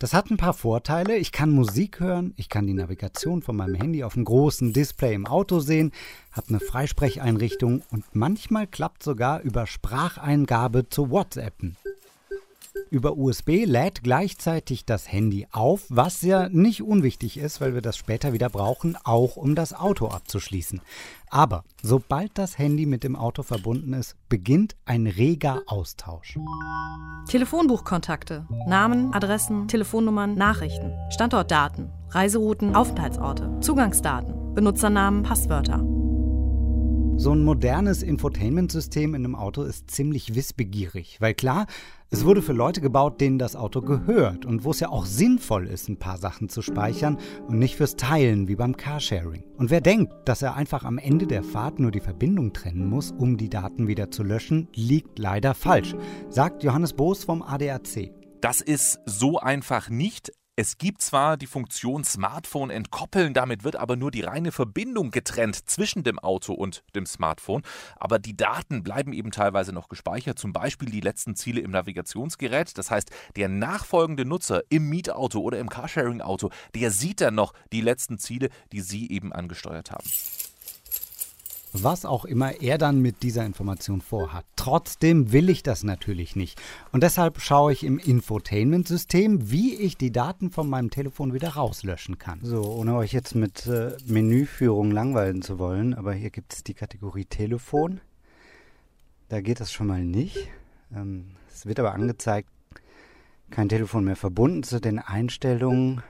Das 0.00 0.12
hat 0.12 0.30
ein 0.30 0.36
paar 0.36 0.54
Vorteile. 0.54 1.16
Ich 1.16 1.30
kann 1.30 1.50
Musik 1.50 2.00
hören, 2.00 2.34
ich 2.36 2.48
kann 2.48 2.66
die 2.66 2.74
Navigation 2.74 3.42
von 3.42 3.56
meinem 3.56 3.76
Handy 3.76 4.02
auf 4.02 4.14
dem 4.14 4.24
großen 4.24 4.72
Display 4.72 5.14
im 5.14 5.26
Auto 5.26 5.60
sehen, 5.60 5.92
habe 6.32 6.48
eine 6.48 6.60
Freisprecheinrichtung 6.60 7.82
und 7.90 8.04
manchmal 8.12 8.66
klappt 8.66 9.04
sogar 9.04 9.40
über 9.42 9.66
Spracheingabe 9.66 10.88
zu 10.88 11.10
WhatsAppen. 11.10 11.76
Über 12.90 13.16
USB 13.16 13.64
lädt 13.64 14.02
gleichzeitig 14.02 14.84
das 14.84 15.10
Handy 15.10 15.46
auf, 15.52 15.84
was 15.88 16.22
ja 16.22 16.48
nicht 16.48 16.82
unwichtig 16.82 17.38
ist, 17.38 17.60
weil 17.60 17.74
wir 17.74 17.82
das 17.82 17.96
später 17.96 18.32
wieder 18.32 18.48
brauchen, 18.48 18.96
auch 19.04 19.36
um 19.36 19.54
das 19.54 19.72
Auto 19.72 20.08
abzuschließen. 20.08 20.80
Aber 21.30 21.64
sobald 21.82 22.36
das 22.38 22.58
Handy 22.58 22.86
mit 22.86 23.04
dem 23.04 23.16
Auto 23.16 23.42
verbunden 23.42 23.92
ist, 23.92 24.16
beginnt 24.28 24.76
ein 24.84 25.06
reger 25.06 25.62
Austausch. 25.66 26.38
Telefonbuchkontakte, 27.28 28.46
Namen, 28.66 29.12
Adressen, 29.14 29.68
Telefonnummern, 29.68 30.34
Nachrichten, 30.34 30.92
Standortdaten, 31.10 31.90
Reiserouten, 32.10 32.76
Aufenthaltsorte, 32.76 33.58
Zugangsdaten, 33.60 34.54
Benutzernamen, 34.54 35.22
Passwörter. 35.22 36.03
So 37.16 37.32
ein 37.32 37.44
modernes 37.44 38.02
Infotainment-System 38.02 39.14
in 39.14 39.24
einem 39.24 39.36
Auto 39.36 39.62
ist 39.62 39.90
ziemlich 39.90 40.34
wissbegierig, 40.34 41.18
weil 41.20 41.32
klar, 41.32 41.66
es 42.10 42.24
wurde 42.24 42.42
für 42.42 42.52
Leute 42.52 42.80
gebaut, 42.80 43.20
denen 43.20 43.38
das 43.38 43.56
Auto 43.56 43.80
gehört 43.80 44.44
und 44.44 44.64
wo 44.64 44.72
es 44.72 44.80
ja 44.80 44.88
auch 44.88 45.06
sinnvoll 45.06 45.66
ist, 45.66 45.88
ein 45.88 45.98
paar 45.98 46.18
Sachen 46.18 46.48
zu 46.48 46.60
speichern 46.60 47.18
und 47.46 47.58
nicht 47.58 47.76
fürs 47.76 47.96
Teilen 47.96 48.48
wie 48.48 48.56
beim 48.56 48.76
Carsharing. 48.76 49.44
Und 49.56 49.70
wer 49.70 49.80
denkt, 49.80 50.12
dass 50.26 50.42
er 50.42 50.54
einfach 50.54 50.84
am 50.84 50.98
Ende 50.98 51.26
der 51.26 51.44
Fahrt 51.44 51.78
nur 51.78 51.92
die 51.92 52.00
Verbindung 52.00 52.52
trennen 52.52 52.86
muss, 52.86 53.12
um 53.12 53.36
die 53.36 53.48
Daten 53.48 53.86
wieder 53.86 54.10
zu 54.10 54.22
löschen, 54.22 54.68
liegt 54.74 55.18
leider 55.18 55.54
falsch, 55.54 55.94
sagt 56.28 56.62
Johannes 56.62 56.92
Boos 56.92 57.24
vom 57.24 57.42
ADAC. 57.42 58.12
Das 58.40 58.60
ist 58.60 58.98
so 59.06 59.38
einfach 59.38 59.88
nicht. 59.88 60.32
Es 60.56 60.78
gibt 60.78 61.02
zwar 61.02 61.36
die 61.36 61.48
Funktion 61.48 62.04
Smartphone 62.04 62.70
entkoppeln, 62.70 63.34
damit 63.34 63.64
wird 63.64 63.74
aber 63.74 63.96
nur 63.96 64.12
die 64.12 64.20
reine 64.20 64.52
Verbindung 64.52 65.10
getrennt 65.10 65.68
zwischen 65.68 66.04
dem 66.04 66.20
Auto 66.20 66.52
und 66.52 66.84
dem 66.94 67.06
Smartphone, 67.06 67.62
aber 67.96 68.20
die 68.20 68.36
Daten 68.36 68.84
bleiben 68.84 69.12
eben 69.12 69.32
teilweise 69.32 69.72
noch 69.72 69.88
gespeichert, 69.88 70.38
zum 70.38 70.52
Beispiel 70.52 70.90
die 70.90 71.00
letzten 71.00 71.34
Ziele 71.34 71.60
im 71.60 71.72
Navigationsgerät. 71.72 72.78
Das 72.78 72.92
heißt, 72.92 73.10
der 73.34 73.48
nachfolgende 73.48 74.24
Nutzer 74.24 74.62
im 74.68 74.88
Mietauto 74.88 75.40
oder 75.40 75.58
im 75.58 75.68
Carsharing-Auto, 75.68 76.50
der 76.76 76.92
sieht 76.92 77.20
dann 77.20 77.34
noch 77.34 77.52
die 77.72 77.80
letzten 77.80 78.18
Ziele, 78.18 78.48
die 78.70 78.80
Sie 78.80 79.10
eben 79.10 79.32
angesteuert 79.32 79.90
haben 79.90 80.08
was 81.74 82.04
auch 82.04 82.24
immer 82.24 82.60
er 82.62 82.78
dann 82.78 83.00
mit 83.00 83.22
dieser 83.22 83.44
Information 83.44 84.00
vorhat. 84.00 84.44
Trotzdem 84.54 85.32
will 85.32 85.48
ich 85.48 85.64
das 85.64 85.82
natürlich 85.82 86.36
nicht. 86.36 86.60
Und 86.92 87.02
deshalb 87.02 87.40
schaue 87.40 87.72
ich 87.72 87.82
im 87.82 87.98
Infotainment-System, 87.98 89.50
wie 89.50 89.74
ich 89.74 89.96
die 89.96 90.12
Daten 90.12 90.50
von 90.50 90.70
meinem 90.70 90.90
Telefon 90.90 91.34
wieder 91.34 91.50
rauslöschen 91.50 92.18
kann. 92.18 92.38
So, 92.42 92.62
ohne 92.62 92.94
euch 92.94 93.12
jetzt 93.12 93.34
mit 93.34 93.66
äh, 93.66 93.96
Menüführung 94.06 94.92
langweilen 94.92 95.42
zu 95.42 95.58
wollen, 95.58 95.94
aber 95.94 96.14
hier 96.14 96.30
gibt 96.30 96.52
es 96.54 96.62
die 96.62 96.74
Kategorie 96.74 97.24
Telefon. 97.24 98.00
Da 99.28 99.40
geht 99.40 99.58
das 99.58 99.72
schon 99.72 99.88
mal 99.88 100.04
nicht. 100.04 100.48
Ähm, 100.94 101.32
es 101.52 101.66
wird 101.66 101.80
aber 101.80 101.92
angezeigt, 101.92 102.48
kein 103.50 103.68
Telefon 103.68 104.04
mehr 104.04 104.16
verbunden 104.16 104.62
zu 104.62 104.80
den 104.80 105.00
Einstellungen, 105.00 106.02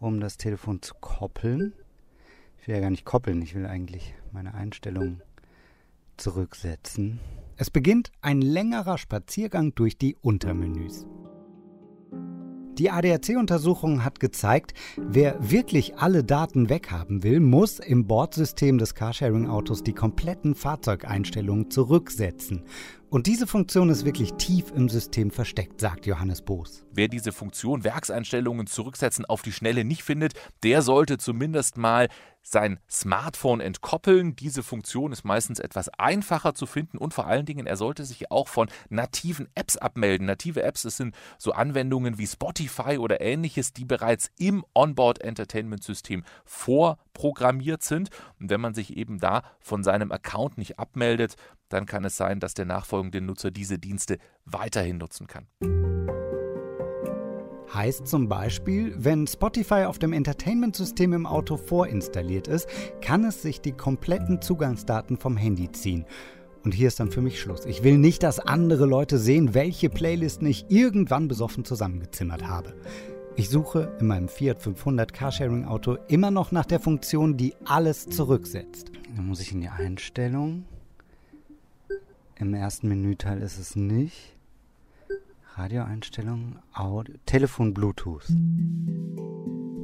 um 0.00 0.20
das 0.20 0.36
Telefon 0.36 0.82
zu 0.82 0.94
koppeln. 1.00 1.74
Ich 2.60 2.66
will 2.66 2.74
ja 2.74 2.80
gar 2.80 2.90
nicht 2.90 3.04
koppeln, 3.04 3.40
ich 3.42 3.54
will 3.54 3.66
eigentlich 3.66 4.14
meine 4.36 4.52
Einstellungen 4.52 5.22
zurücksetzen. 6.18 7.20
Es 7.56 7.70
beginnt 7.70 8.12
ein 8.20 8.42
längerer 8.42 8.98
Spaziergang 8.98 9.74
durch 9.74 9.96
die 9.96 10.14
Untermenüs. 10.20 11.06
Die 12.74 12.90
ADAC-Untersuchung 12.90 14.04
hat 14.04 14.20
gezeigt, 14.20 14.74
wer 14.98 15.38
wirklich 15.40 15.96
alle 15.96 16.22
Daten 16.22 16.68
weghaben 16.68 17.22
will, 17.22 17.40
muss 17.40 17.78
im 17.78 18.06
Bordsystem 18.06 18.76
des 18.76 18.94
Carsharing-Autos 18.94 19.82
die 19.82 19.94
kompletten 19.94 20.54
Fahrzeugeinstellungen 20.54 21.70
zurücksetzen. 21.70 22.64
Und 23.08 23.26
diese 23.26 23.46
Funktion 23.46 23.88
ist 23.88 24.04
wirklich 24.04 24.34
tief 24.34 24.70
im 24.76 24.90
System 24.90 25.30
versteckt, 25.30 25.80
sagt 25.80 26.04
Johannes 26.04 26.42
Boos. 26.42 26.84
Wer 26.92 27.08
diese 27.08 27.32
Funktion 27.32 27.84
Werkseinstellungen 27.84 28.66
zurücksetzen 28.66 29.24
auf 29.24 29.40
die 29.40 29.52
Schnelle 29.52 29.86
nicht 29.86 30.02
findet, 30.02 30.34
der 30.62 30.82
sollte 30.82 31.16
zumindest 31.16 31.78
mal 31.78 32.08
sein 32.48 32.78
Smartphone 32.88 33.60
entkoppeln. 33.60 34.36
Diese 34.36 34.62
Funktion 34.62 35.10
ist 35.10 35.24
meistens 35.24 35.58
etwas 35.58 35.88
einfacher 35.88 36.54
zu 36.54 36.66
finden 36.66 36.96
und 36.96 37.12
vor 37.12 37.26
allen 37.26 37.44
Dingen, 37.44 37.66
er 37.66 37.76
sollte 37.76 38.04
sich 38.04 38.30
auch 38.30 38.46
von 38.46 38.68
nativen 38.88 39.48
Apps 39.56 39.76
abmelden. 39.76 40.26
Native 40.26 40.62
Apps, 40.62 40.82
das 40.82 40.96
sind 40.96 41.14
so 41.38 41.52
Anwendungen 41.52 42.18
wie 42.18 42.26
Spotify 42.26 42.98
oder 42.98 43.20
ähnliches, 43.20 43.72
die 43.72 43.84
bereits 43.84 44.30
im 44.38 44.64
Onboard 44.74 45.20
Entertainment 45.22 45.82
System 45.82 46.22
vorprogrammiert 46.44 47.82
sind. 47.82 48.10
Und 48.38 48.48
wenn 48.48 48.60
man 48.60 48.74
sich 48.74 48.96
eben 48.96 49.18
da 49.18 49.42
von 49.58 49.82
seinem 49.82 50.12
Account 50.12 50.56
nicht 50.56 50.78
abmeldet, 50.78 51.34
dann 51.68 51.84
kann 51.84 52.04
es 52.04 52.16
sein, 52.16 52.38
dass 52.38 52.54
der 52.54 52.64
nachfolgende 52.64 53.20
Nutzer 53.20 53.50
diese 53.50 53.80
Dienste 53.80 54.18
weiterhin 54.44 54.98
nutzen 54.98 55.26
kann. 55.26 55.46
Heißt 57.72 58.06
zum 58.06 58.28
Beispiel, 58.28 58.94
wenn 58.96 59.26
Spotify 59.26 59.84
auf 59.84 59.98
dem 59.98 60.12
Entertainment-System 60.12 61.12
im 61.12 61.26
Auto 61.26 61.56
vorinstalliert 61.56 62.48
ist, 62.48 62.68
kann 63.00 63.24
es 63.24 63.42
sich 63.42 63.60
die 63.60 63.72
kompletten 63.72 64.40
Zugangsdaten 64.40 65.16
vom 65.16 65.36
Handy 65.36 65.70
ziehen. 65.72 66.06
Und 66.64 66.72
hier 66.72 66.88
ist 66.88 66.98
dann 67.00 67.10
für 67.10 67.22
mich 67.22 67.40
Schluss. 67.40 67.64
Ich 67.64 67.82
will 67.82 67.98
nicht, 67.98 68.22
dass 68.22 68.40
andere 68.40 68.86
Leute 68.86 69.18
sehen, 69.18 69.54
welche 69.54 69.88
Playlisten 69.88 70.46
ich 70.46 70.66
irgendwann 70.68 71.28
besoffen 71.28 71.64
zusammengezimmert 71.64 72.46
habe. 72.46 72.74
Ich 73.36 73.50
suche 73.50 73.94
in 74.00 74.06
meinem 74.06 74.28
Fiat 74.28 74.62
500 74.62 75.12
Carsharing-Auto 75.12 75.98
immer 76.08 76.30
noch 76.30 76.52
nach 76.52 76.64
der 76.64 76.80
Funktion, 76.80 77.36
die 77.36 77.54
alles 77.64 78.08
zurücksetzt. 78.08 78.90
Dann 79.14 79.26
muss 79.26 79.40
ich 79.40 79.52
in 79.52 79.60
die 79.60 79.68
Einstellung. 79.68 80.64
Im 82.36 82.54
ersten 82.54 82.88
Menüteil 82.88 83.42
ist 83.42 83.58
es 83.58 83.76
nicht. 83.76 84.35
Radioeinstellungen, 85.58 86.58
Audio, 86.74 87.14
Telefon, 87.24 87.72
Bluetooth. 87.72 88.26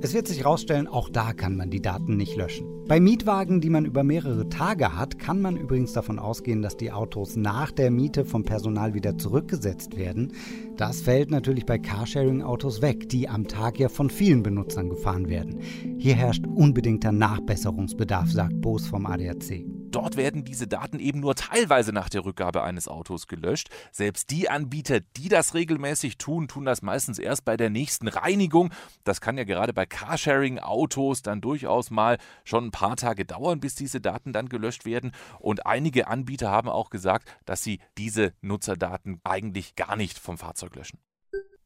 Es 0.02 0.12
wird 0.12 0.28
sich 0.28 0.40
herausstellen, 0.40 0.86
auch 0.86 1.08
da 1.08 1.32
kann 1.32 1.56
man 1.56 1.70
die 1.70 1.80
Daten 1.80 2.18
nicht 2.18 2.36
löschen. 2.36 2.66
Bei 2.88 3.00
Mietwagen, 3.00 3.62
die 3.62 3.70
man 3.70 3.86
über 3.86 4.04
mehrere 4.04 4.50
Tage 4.50 4.98
hat, 4.98 5.18
kann 5.18 5.40
man 5.40 5.56
übrigens 5.56 5.94
davon 5.94 6.18
ausgehen, 6.18 6.60
dass 6.60 6.76
die 6.76 6.92
Autos 6.92 7.36
nach 7.36 7.70
der 7.70 7.90
Miete 7.90 8.26
vom 8.26 8.44
Personal 8.44 8.92
wieder 8.92 9.16
zurückgesetzt 9.16 9.96
werden. 9.96 10.32
Das 10.76 11.00
fällt 11.00 11.30
natürlich 11.30 11.64
bei 11.64 11.78
Carsharing-Autos 11.78 12.82
weg, 12.82 13.08
die 13.08 13.30
am 13.30 13.48
Tag 13.48 13.78
ja 13.78 13.88
von 13.88 14.10
vielen 14.10 14.42
Benutzern 14.42 14.90
gefahren 14.90 15.30
werden. 15.30 15.60
Hier 15.96 16.16
herrscht 16.16 16.46
unbedingter 16.46 17.12
Nachbesserungsbedarf, 17.12 18.30
sagt 18.30 18.60
Boos 18.60 18.86
vom 18.86 19.06
ADAC. 19.06 19.64
Dort 19.92 20.16
werden 20.16 20.42
diese 20.42 20.66
Daten 20.66 20.98
eben 20.98 21.20
nur 21.20 21.34
teilweise 21.34 21.92
nach 21.92 22.08
der 22.08 22.24
Rückgabe 22.24 22.62
eines 22.62 22.88
Autos 22.88 23.26
gelöscht. 23.26 23.68
Selbst 23.92 24.30
die 24.30 24.48
Anbieter, 24.48 25.00
die 25.00 25.28
das 25.28 25.52
regelmäßig 25.52 26.16
tun, 26.16 26.48
tun 26.48 26.64
das 26.64 26.80
meistens 26.80 27.18
erst 27.18 27.44
bei 27.44 27.58
der 27.58 27.68
nächsten 27.68 28.08
Reinigung. 28.08 28.72
Das 29.04 29.20
kann 29.20 29.36
ja 29.36 29.44
gerade 29.44 29.74
bei 29.74 29.84
Carsharing-Autos 29.84 31.20
dann 31.20 31.42
durchaus 31.42 31.90
mal 31.90 32.16
schon 32.42 32.66
ein 32.66 32.70
paar 32.70 32.96
Tage 32.96 33.26
dauern, 33.26 33.60
bis 33.60 33.74
diese 33.74 34.00
Daten 34.00 34.32
dann 34.32 34.48
gelöscht 34.48 34.86
werden. 34.86 35.12
Und 35.38 35.66
einige 35.66 36.08
Anbieter 36.08 36.50
haben 36.50 36.70
auch 36.70 36.88
gesagt, 36.88 37.28
dass 37.44 37.62
sie 37.62 37.78
diese 37.98 38.32
Nutzerdaten 38.40 39.20
eigentlich 39.24 39.76
gar 39.76 39.96
nicht 39.96 40.18
vom 40.18 40.38
Fahrzeug 40.38 40.74
löschen. 40.74 41.00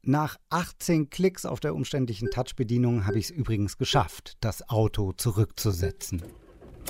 Nach 0.01 0.37
18 0.49 1.09
Klicks 1.09 1.45
auf 1.45 1.61
der 1.61 1.73
umständlichen 1.73 2.29
Touchbedienung 2.29 3.05
habe 3.05 3.19
ich 3.19 3.25
es 3.25 3.31
übrigens 3.31 3.77
geschafft, 3.77 4.35
das 4.41 4.67
Auto 4.69 5.13
zurückzusetzen. 5.13 6.23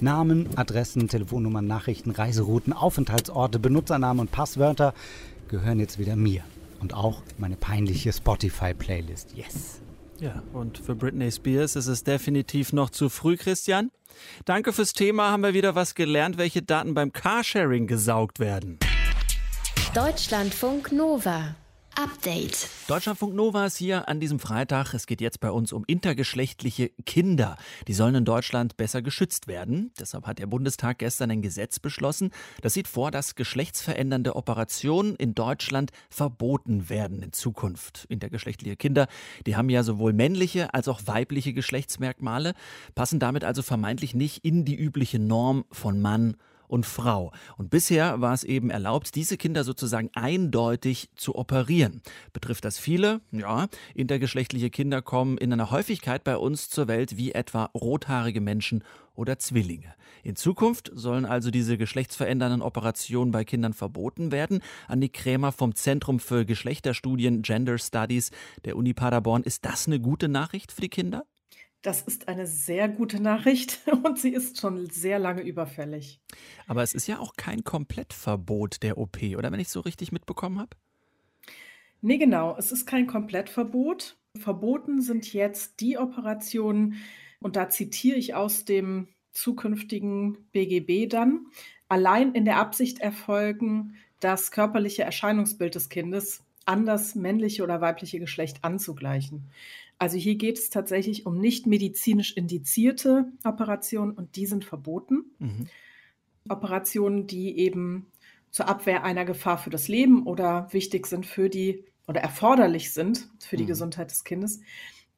Namen, 0.02 0.50
Adressen, 0.56 1.08
Telefonnummern, 1.08 1.68
Nachrichten, 1.68 2.12
Reiserouten, 2.12 2.74
Aufenthaltsorte, 2.74 3.60
Benutzernamen 3.60 4.22
und 4.22 4.32
Passwörter 4.32 4.94
gehören 5.48 5.80
jetzt 5.80 6.00
wieder 6.00 6.16
mir. 6.16 6.44
Und 6.80 6.94
auch 6.94 7.24
meine 7.38 7.56
peinliche 7.56 8.14
Spotify-Playlist. 8.14 9.36
Yes. 9.36 9.82
Ja, 10.20 10.42
und 10.54 10.78
für 10.78 10.96
Britney 10.96 11.32
Spears 11.32 11.76
ist 11.76 11.88
es 11.88 12.04
definitiv 12.04 12.74
noch 12.74 12.90
zu 12.90 13.10
früh, 13.10 13.38
Christian. 13.38 13.92
Danke 14.46 14.74
fürs 14.74 14.94
Thema, 14.94 15.32
haben 15.32 15.44
wir 15.44 15.54
wieder 15.54 15.76
was 15.76 15.96
gelernt, 15.96 16.38
welche 16.38 16.62
Daten 16.62 16.94
beim 16.94 17.14
Carsharing 17.14 17.88
gesaugt 17.88 18.40
werden. 18.40 18.80
Deutschlandfunk 19.94 20.92
Nova. 20.92 21.56
Update. 21.98 22.70
Deutschlandfunk 22.88 23.34
Nova 23.34 23.66
ist 23.66 23.78
hier 23.78 24.08
an 24.08 24.20
diesem 24.20 24.38
Freitag. 24.38 24.94
Es 24.94 25.08
geht 25.08 25.20
jetzt 25.20 25.40
bei 25.40 25.50
uns 25.50 25.74
um 25.74 25.84
intergeschlechtliche 25.88 26.90
Kinder. 27.08 27.58
Die 27.88 27.96
sollen 27.96 28.14
in 28.14 28.24
Deutschland 28.24 28.78
besser 28.78 29.02
geschützt 29.02 29.48
werden. 29.48 29.92
Deshalb 30.00 30.28
hat 30.28 30.38
der 30.38 30.46
Bundestag 30.46 31.00
gestern 31.00 31.32
ein 31.32 31.42
Gesetz 31.42 31.80
beschlossen. 31.80 32.30
Das 32.62 32.76
sieht 32.76 32.88
vor, 32.88 33.10
dass 33.10 33.34
geschlechtsverändernde 33.34 34.36
Operationen 34.36 35.16
in 35.16 35.34
Deutschland 35.34 35.92
verboten 36.12 36.88
werden 36.88 37.24
in 37.24 37.34
Zukunft. 37.34 38.06
Intergeschlechtliche 38.10 38.76
Kinder, 38.76 39.08
die 39.48 39.56
haben 39.56 39.70
ja 39.70 39.82
sowohl 39.82 40.14
männliche 40.14 40.76
als 40.76 40.88
auch 40.88 41.02
weibliche 41.06 41.54
Geschlechtsmerkmale, 41.54 42.54
passen 42.94 43.18
damit 43.18 43.44
also 43.44 43.64
vermeintlich 43.64 44.14
nicht 44.14 44.46
in 44.46 44.66
die 44.66 44.76
übliche 44.76 45.18
Norm 45.18 45.66
von 45.72 46.00
Mann 46.00 46.38
und 46.68 46.86
Frau. 46.86 47.32
Und 47.58 47.70
bisher 47.70 48.22
war 48.22 48.34
es 48.34 48.44
eben 48.44 48.70
erlaubt, 48.70 49.16
diese 49.16 49.38
Kinder 49.38 49.64
sozusagen 49.64 50.10
eindeutig 50.14 51.10
zu 51.16 51.36
operieren. 51.36 52.02
Betrifft 52.34 52.66
das 52.66 52.78
viele? 52.78 53.22
Ja, 53.32 53.68
intergeschlechtliche 53.96 54.70
Kinder 54.70 55.02
kommen 55.02 55.38
in 55.38 55.52
einer 55.54 55.72
Häufigkeit 55.72 56.24
bei 56.24 56.38
uns 56.38 56.70
zur 56.70 56.88
Welt 56.88 57.18
wie 57.18 57.32
etwa 57.32 57.66
rothaarige 57.74 58.42
Menschen 58.42 58.84
oder 59.16 59.40
Zwillinge. 59.40 59.94
In 60.24 60.36
Zukunft 60.36 60.92
sollen 60.94 61.26
also 61.26 61.52
diese 61.52 61.78
geschlechtsverändernden 61.78 62.62
Operationen 62.62 63.32
bei 63.32 63.44
Kindern 63.44 63.74
verboten 63.74 64.32
werden. 64.32 64.62
Annik 64.88 65.14
Krämer 65.14 65.52
vom 65.52 65.74
Zentrum 65.74 66.20
für 66.20 66.46
Geschlechterstudien 66.46 67.42
Gender 67.42 67.78
Studies 67.78 68.32
der 68.66 68.76
Uni 68.76 68.94
Paderborn. 68.94 69.44
Ist 69.44 69.66
das 69.66 69.88
eine 69.88 70.00
gute 70.00 70.28
Nachricht 70.28 70.72
für 70.72 70.82
die 70.82 70.90
Kinder? 70.90 71.24
Das 71.88 72.02
ist 72.02 72.28
eine 72.28 72.48
sehr 72.48 72.90
gute 72.90 73.22
Nachricht 73.22 73.80
und 74.04 74.20
sie 74.20 74.34
ist 74.34 74.60
schon 74.60 74.90
sehr 74.90 75.20
lange 75.20 75.42
überfällig. 75.44 76.20
Aber 76.68 76.84
es 76.84 76.94
ist 76.94 77.08
ja 77.08 77.18
auch 77.18 77.38
kein 77.38 77.64
Komplettverbot 77.64 78.84
der 78.84 78.98
OP, 78.98 79.20
oder 79.38 79.54
wenn 79.54 79.62
ich 79.62 79.68
es 79.68 79.74
so 79.74 79.80
richtig 79.80 80.12
mitbekommen 80.12 80.60
habe? 80.60 80.72
Nee, 82.02 82.18
genau. 82.18 82.58
Es 82.58 82.74
ist 82.74 82.88
kein 82.88 83.08
Komplettverbot. 83.08 84.18
Verboten 84.38 85.02
sind 85.02 85.32
jetzt 85.32 85.80
die 85.80 85.98
Operationen, 85.98 86.96
und 87.40 87.56
da 87.56 87.70
zitiere 87.70 88.18
ich 88.18 88.36
aus 88.36 88.66
dem 88.66 89.08
zukünftigen 89.32 90.50
BGB 90.52 91.10
dann, 91.10 91.46
allein 91.88 92.34
in 92.34 92.44
der 92.44 92.58
Absicht 92.58 93.00
erfolgen, 93.00 93.96
das 94.20 94.52
körperliche 94.52 95.04
Erscheinungsbild 95.04 95.76
des 95.76 95.88
Kindes 95.88 96.44
an 96.66 96.86
das 96.86 97.16
männliche 97.16 97.64
oder 97.64 97.80
weibliche 97.80 98.20
Geschlecht 98.20 98.66
anzugleichen. 98.66 99.50
Also 100.00 100.18
hier 100.18 100.36
geht 100.36 100.58
es 100.60 100.70
tatsächlich 100.70 101.26
um 101.26 101.40
nicht 101.40 101.66
medizinisch 101.66 102.34
indizierte 102.34 103.32
Operationen 103.44 104.12
und 104.12 104.36
die 104.36 104.46
sind 104.46 104.64
verboten. 104.64 105.26
Mhm. 105.40 105.68
Operationen, 106.50 107.28
die 107.28 107.58
eben 107.58 108.08
zur 108.52 108.70
Abwehr 108.70 109.04
einer 109.04 109.26
Gefahr 109.26 109.58
für 109.58 109.70
das 109.70 109.88
Leben 109.88 110.26
oder 110.26 110.68
wichtig 110.72 111.08
sind 111.08 111.26
für 111.26 111.50
die 111.50 111.86
oder 112.08 112.22
erforderlich 112.22 112.94
sind 112.94 113.28
für 113.40 113.58
die 113.58 113.64
mhm. 113.64 113.68
Gesundheit 113.68 114.12
des 114.12 114.24
Kindes, 114.24 114.62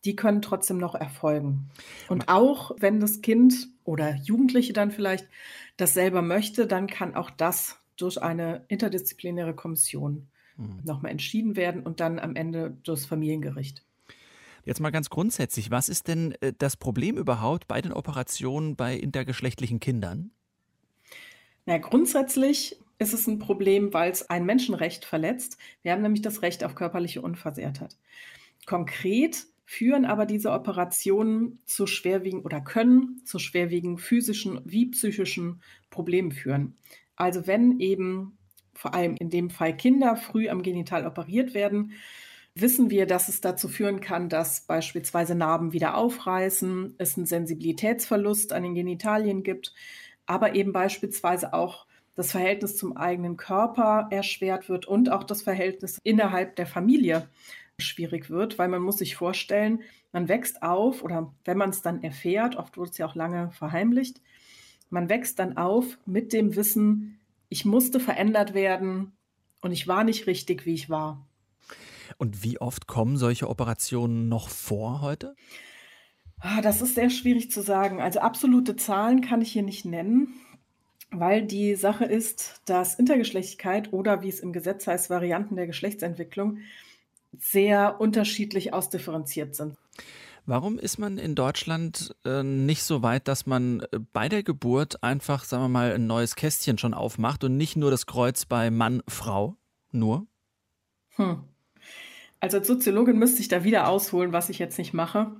die 0.05 0.15
können 0.15 0.41
trotzdem 0.41 0.77
noch 0.77 0.95
erfolgen. 0.95 1.69
Und 2.07 2.29
auch 2.29 2.71
wenn 2.79 2.99
das 2.99 3.21
Kind 3.21 3.69
oder 3.83 4.15
Jugendliche 4.15 4.73
dann 4.73 4.91
vielleicht 4.91 5.27
das 5.77 5.93
selber 5.93 6.21
möchte, 6.21 6.67
dann 6.67 6.87
kann 6.87 7.15
auch 7.15 7.29
das 7.29 7.77
durch 7.97 8.21
eine 8.21 8.63
interdisziplinäre 8.69 9.53
Kommission 9.53 10.27
mhm. 10.57 10.79
nochmal 10.83 11.11
entschieden 11.11 11.55
werden 11.55 11.83
und 11.83 11.99
dann 11.99 12.17
am 12.17 12.35
Ende 12.35 12.77
durchs 12.83 13.05
Familiengericht. 13.05 13.83
Jetzt 14.65 14.80
mal 14.80 14.91
ganz 14.91 15.10
grundsätzlich, 15.10 15.72
was 15.72 15.89
ist 15.89 16.08
denn 16.08 16.34
äh, 16.41 16.54
das 16.58 16.78
Problem 16.78 17.17
überhaupt 17.17 17.67
bei 17.67 17.82
den 17.82 17.93
Operationen 17.93 18.76
bei 18.76 18.95
intergeschlechtlichen 18.95 19.80
Kindern? 19.80 20.32
Na, 21.65 21.78
grundsätzlich 21.78 22.78
ist 23.00 23.13
es 23.13 23.28
ein 23.28 23.39
Problem, 23.39 23.93
weil 23.93 24.12
es 24.12 24.30
ein 24.30 24.45
Menschenrecht 24.45 25.06
verletzt. 25.06 25.58
Wir 25.82 25.93
haben 25.93 26.02
nämlich 26.02 26.22
das 26.22 26.41
Recht 26.41 26.63
auf 26.63 26.76
körperliche 26.76 27.22
Unversehrtheit. 27.22 27.95
Konkret 28.65 29.45
führen 29.65 30.06
aber 30.06 30.26
diese 30.26 30.52
Operationen 30.52 31.60
zu 31.65 31.86
schwerwiegenden 31.86 32.43
oder 32.43 32.60
können 32.60 33.22
zu 33.24 33.39
schwerwiegenden 33.39 34.00
physischen 34.00 34.60
wie 34.65 34.88
psychischen 34.88 35.62
Problemen 35.91 36.32
führen. 36.32 36.76
Also 37.15 37.48
wenn 37.48 37.80
eben 37.80 38.38
vor 38.74 38.93
allem 38.93 39.15
in 39.17 39.30
dem 39.30 39.50
Fall 39.50 39.78
Kinder 39.78 40.15
früh 40.15 40.50
am 40.50 40.63
Genital 40.63 41.06
operiert 41.06 41.54
werden, 41.54 41.91
wissen 42.55 42.89
wir, 42.89 43.05
dass 43.05 43.29
es 43.29 43.41
dazu 43.41 43.67
führen 43.67 43.99
kann, 43.99 44.29
dass 44.29 44.62
beispielsweise 44.62 45.35
Narben 45.35 45.73
wieder 45.73 45.95
aufreißen, 45.95 46.95
es 46.97 47.17
einen 47.17 47.25
Sensibilitätsverlust 47.25 48.53
an 48.53 48.63
den 48.63 48.75
Genitalien 48.75 49.43
gibt, 49.43 49.73
aber 50.25 50.55
eben 50.55 50.73
beispielsweise 50.73 51.53
auch 51.53 51.85
das 52.15 52.31
Verhältnis 52.31 52.75
zum 52.75 52.97
eigenen 52.97 53.38
Körper 53.38 54.07
erschwert 54.12 54.67
wird 54.67 54.85
und 54.85 55.09
auch 55.09 55.23
das 55.23 55.41
Verhältnis 55.41 55.99
innerhalb 56.03 56.55
der 56.57 56.65
Familie 56.65 57.29
schwierig 57.77 58.29
wird, 58.29 58.59
weil 58.59 58.67
man 58.67 58.81
muss 58.81 58.97
sich 58.97 59.15
vorstellen, 59.15 59.83
man 60.12 60.27
wächst 60.27 60.62
auf 60.62 61.01
oder 61.03 61.33
wenn 61.45 61.57
man 61.57 61.69
es 61.69 61.81
dann 61.81 62.03
erfährt, 62.03 62.57
oft 62.57 62.77
wurde 62.77 62.91
es 62.91 62.97
ja 62.97 63.05
auch 63.05 63.15
lange 63.15 63.51
verheimlicht, 63.51 64.21
man 64.89 65.07
wächst 65.07 65.39
dann 65.39 65.55
auf 65.55 65.97
mit 66.05 66.33
dem 66.33 66.55
Wissen, 66.55 67.19
ich 67.47 67.63
musste 67.63 67.99
verändert 67.99 68.53
werden 68.53 69.13
und 69.62 69.71
ich 69.71 69.88
war 69.88 70.03
nicht 70.03 70.27
richtig, 70.27 70.65
wie 70.65 70.73
ich 70.73 70.89
war. 70.89 71.28
Und 72.17 72.43
wie 72.43 72.60
oft 72.60 72.88
kommen 72.88 73.17
solche 73.17 73.50
Operationen 73.50 74.30
noch 74.30 74.50
vor 74.50 75.02
heute? 75.02 75.36
Ah, 76.39 76.62
das 76.62 76.82
ist 76.82 76.95
sehr 76.95 77.10
schwierig 77.10 77.52
zu 77.52 77.62
sagen. 77.62 78.02
Also 78.02 78.19
absolute 78.19 78.76
Zahlen 78.76 79.22
kann 79.22 79.41
ich 79.41 79.52
hier 79.52 79.63
nicht 79.63 79.86
nennen, 79.86 80.34
weil 81.12 81.45
die 81.45 81.76
Sache 81.76 82.06
ist, 82.06 82.62
dass 82.65 82.95
Intergeschlechtlichkeit 82.95 83.91
oder 83.91 84.22
wie 84.22 84.30
es 84.30 84.39
im 84.39 84.54
Gesetz 84.54 84.88
heißt, 84.88 85.10
Varianten 85.10 85.56
der 85.56 85.67
Geschlechtsentwicklung 85.67 86.60
sehr 87.38 88.00
unterschiedlich 88.00 88.74
ausdifferenziert 88.74 89.56
sind. 89.56 89.76
Warum 90.45 90.80
ist 90.80 90.98
man 90.98 91.19
in 91.19 91.36
Deutschland 91.36 92.15
äh, 92.26 92.41
nicht 92.41 92.82
so 92.82 93.04
weit, 93.04 93.28
dass 93.28 93.45
man 93.45 93.82
äh, 93.91 94.00
bei 94.13 94.30
der 94.30 94.41
Geburt 94.41 95.04
einfach, 95.04 95.43
sagen 95.43 95.63
wir 95.63 95.69
mal, 95.69 95.93
ein 95.93 96.08
neues 96.08 96.36
Kästchen 96.36 96.80
schon 96.80 96.95
aufmacht 96.95 97.43
und 97.43 97.56
nicht 97.56 97.76
nur 97.76 97.91
das 97.91 98.08
Kreuz 98.08 98.45
bei 98.45 98.72
Mann, 98.72 99.04
Frau 99.08 99.58
nur? 99.91 100.26
Hm. 101.17 101.43
Also 102.39 102.58
als 102.58 102.67
Soziologin 102.67 103.17
müsste 103.17 103.41
ich 103.41 103.47
da 103.47 103.63
wieder 103.63 103.88
ausholen, 103.88 104.32
was 104.32 104.49
ich 104.49 104.60
jetzt 104.60 104.78
nicht 104.78 104.93
mache. 104.93 105.32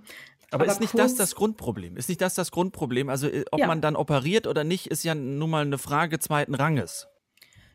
Aber, 0.52 0.64
Aber 0.64 0.72
ist 0.72 0.82
nicht 0.82 0.98
das 0.98 1.16
das 1.16 1.36
Grundproblem? 1.36 1.96
Ist 1.96 2.10
nicht 2.10 2.22
das 2.22 2.34
das 2.34 2.52
Grundproblem? 2.52 3.10
Also 3.10 3.28
äh, 3.28 3.46
ob 3.52 3.60
ja. 3.60 3.68
man 3.68 3.82
dann 3.82 3.96
operiert 3.96 4.48
oder 4.48 4.64
nicht, 4.64 4.88
ist 4.88 5.04
ja 5.04 5.16
nun 5.16 5.50
mal 5.50 5.66
eine 5.66 5.78
Frage 5.78 6.20
zweiten 6.20 6.56
Ranges. 6.56 7.08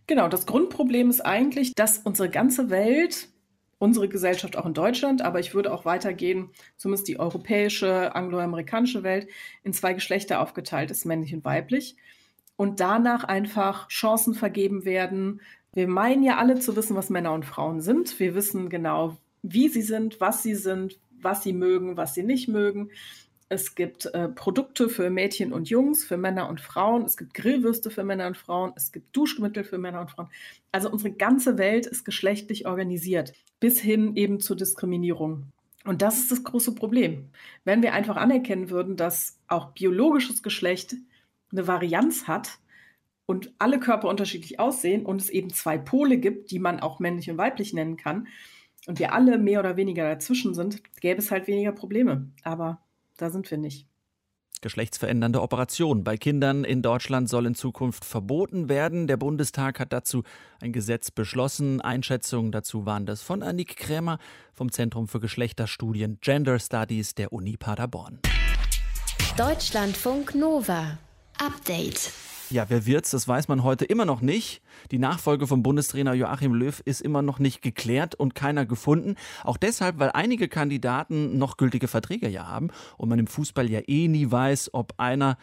Genau, 0.07 0.29
das 0.29 0.47
Grundproblem 0.47 1.09
ist 1.09 1.25
eigentlich, 1.25 1.73
dass 1.75 1.99
unsere 1.99 2.29
ganze 2.29 2.69
Welt, 2.69 3.29
unsere 3.79 4.09
Gesellschaft 4.09 4.57
auch 4.57 4.67
in 4.67 4.75
Deutschland, 4.75 5.23
aber 5.23 5.41
ich 5.41 5.55
würde 5.55 5.73
auch 5.73 5.85
weitergehen, 5.85 6.51
zumindest 6.77 7.09
die 7.09 7.19
europäische, 7.19 8.15
angloamerikanische 8.15 9.03
Welt, 9.03 9.29
in 9.63 9.73
zwei 9.73 9.95
Geschlechter 9.95 10.41
aufgeteilt 10.41 10.91
ist, 10.91 11.07
männlich 11.07 11.33
und 11.33 11.45
weiblich. 11.45 11.97
Und 12.57 12.81
danach 12.81 13.25
einfach 13.25 13.89
Chancen 13.89 14.35
vergeben 14.35 14.85
werden, 14.85 15.41
wir 15.75 15.89
meinen 15.89 16.23
ja 16.23 16.39
alle 16.39 16.59
zu 16.59 16.77
wissen, 16.77 16.97
was 16.97 17.11
Männer 17.11 17.33
und 17.33 17.45
Frauen 17.45 17.81
sind. 17.81 18.19
Wir 18.19 18.35
wissen 18.35 18.69
genau, 18.69 19.17
wie 19.43 19.69
sie 19.69 19.83
sind, 19.83 20.21
was 20.21 20.43
sie 20.43 20.55
sind, 20.55 20.99
was 21.21 21.43
sie 21.43 21.53
mögen, 21.53 21.97
was 21.97 22.15
sie 22.15 22.23
nicht 22.23 22.49
mögen. 22.49 22.91
Es 23.49 23.75
gibt 23.75 24.07
äh, 24.07 24.29
Produkte 24.29 24.89
für 24.89 25.11
Mädchen 25.11 25.53
und 25.53 25.69
Jungs, 25.69 26.05
für 26.05 26.17
Männer 26.17 26.49
und 26.49 26.61
Frauen. 26.61 27.05
Es 27.05 27.17
gibt 27.17 27.35
Grillwürste 27.35 27.91
für 27.91 28.03
Männer 28.03 28.27
und 28.27 28.37
Frauen. 28.37 28.73
Es 28.75 28.91
gibt 28.91 29.15
Duschmittel 29.15 29.65
für 29.65 29.79
Männer 29.79 30.01
und 30.01 30.11
Frauen. 30.11 30.29
Also 30.73 30.91
unsere 30.91 31.13
ganze 31.13 31.59
Welt 31.59 31.87
ist 31.87 32.05
geschlechtlich 32.05 32.67
organisiert, 32.67 33.33
bis 33.61 33.81
hin 33.81 34.17
eben 34.17 34.41
zur 34.41 34.57
Diskriminierung. 34.57 35.45
Und 35.85 36.01
das 36.01 36.19
ist 36.19 36.33
das 36.33 36.43
große 36.43 36.75
Problem. 36.75 37.29
Wenn 37.65 37.83
wir 37.83 37.93
einfach 37.93 38.17
anerkennen 38.17 38.71
würden, 38.71 38.97
dass 38.97 39.39
auch 39.49 39.73
biologisches 39.73 40.43
Geschlecht 40.43 40.97
eine 41.53 41.67
Varianz 41.67 42.27
hat, 42.27 42.59
und 43.27 43.53
alle 43.59 43.81
Körper 43.81 44.09
unterschiedlich 44.09 44.61
aussehen 44.61 45.07
und 45.07 45.21
es 45.21 45.31
eben 45.31 45.51
zwei 45.51 45.79
Pole 45.79 46.19
gibt, 46.19 46.51
die 46.51 46.59
man 46.59 46.81
auch 46.81 46.99
männlich 47.01 47.31
und 47.31 47.39
weiblich 47.39 47.73
nennen 47.73 47.97
kann, 47.97 48.29
und 48.87 48.99
wir 48.99 49.13
alle 49.13 49.39
mehr 49.39 49.61
oder 49.61 49.77
weniger 49.77 50.09
dazwischen 50.09 50.55
sind, 50.55 50.83
gäbe 51.01 51.21
es 51.21 51.31
halt 51.31 51.47
weniger 51.47 51.73
Probleme. 51.73 52.31
Aber 52.43 52.81
da 53.17 53.31
sind 53.31 53.51
wir 53.51 53.59
nicht. 53.59 53.87
Geschlechtsverändernde 54.61 55.43
Operationen 55.43 56.05
bei 56.05 56.17
Kindern 56.17 56.65
in 56.65 56.81
Deutschland 56.81 57.29
soll 57.29 57.45
in 57.47 57.55
Zukunft 57.55 58.05
verboten 58.05 58.71
werden. 58.71 59.07
Der 59.07 59.19
Bundestag 59.19 59.79
hat 59.79 59.93
dazu 59.93 60.23
ein 60.61 60.73
Gesetz 60.73 61.11
beschlossen. 61.11 61.83
Einschätzungen 61.83 62.51
dazu 62.51 62.87
waren 62.87 63.05
das 63.05 63.21
von 63.21 63.43
Annik 63.43 63.77
Krämer 63.77 64.19
vom 64.55 64.73
Zentrum 64.73 65.07
für 65.07 65.21
Geschlechterstudien 65.21 66.19
Gender 66.23 66.59
Studies 66.59 67.15
der 67.15 67.33
Uni 67.33 67.59
Paderborn. 67.59 68.21
Deutschlandfunk 69.37 70.35
Nova. 70.35 70.99
Update. 71.39 72.13
Ja, 72.55 72.67
wer 72.69 72.87
wird's? 72.87 73.11
Das 73.11 73.27
weiß 73.27 73.49
man 73.49 73.64
heute 73.64 73.85
immer 73.85 74.05
noch 74.05 74.21
nicht. 74.21 74.62
Die 74.93 75.01
Nachfolge 75.01 75.49
vom 75.49 75.64
Bundestrainer 75.64 76.14
Joachim 76.14 76.55
Löw 76.55 76.81
ist 76.85 77.01
immer 77.01 77.21
noch 77.21 77.40
nicht 77.40 77.62
geklärt 77.62 78.14
und 78.14 78.37
keiner 78.37 78.64
gefunden. 78.64 79.17
Auch 79.43 79.57
deshalb, 79.57 79.99
weil 79.99 80.12
einige 80.12 80.47
Kandidaten 80.47 81.37
noch 81.37 81.57
gültige 81.57 81.88
Verträge 81.88 82.29
ja 82.29 82.47
haben 82.47 82.71
und 82.97 83.09
man 83.09 83.19
im 83.19 83.27
Fußball 83.27 83.69
ja 83.69 83.81
eh 83.88 84.07
nie 84.07 84.31
weiß, 84.31 84.73
ob 84.73 84.95
einer 84.99 85.37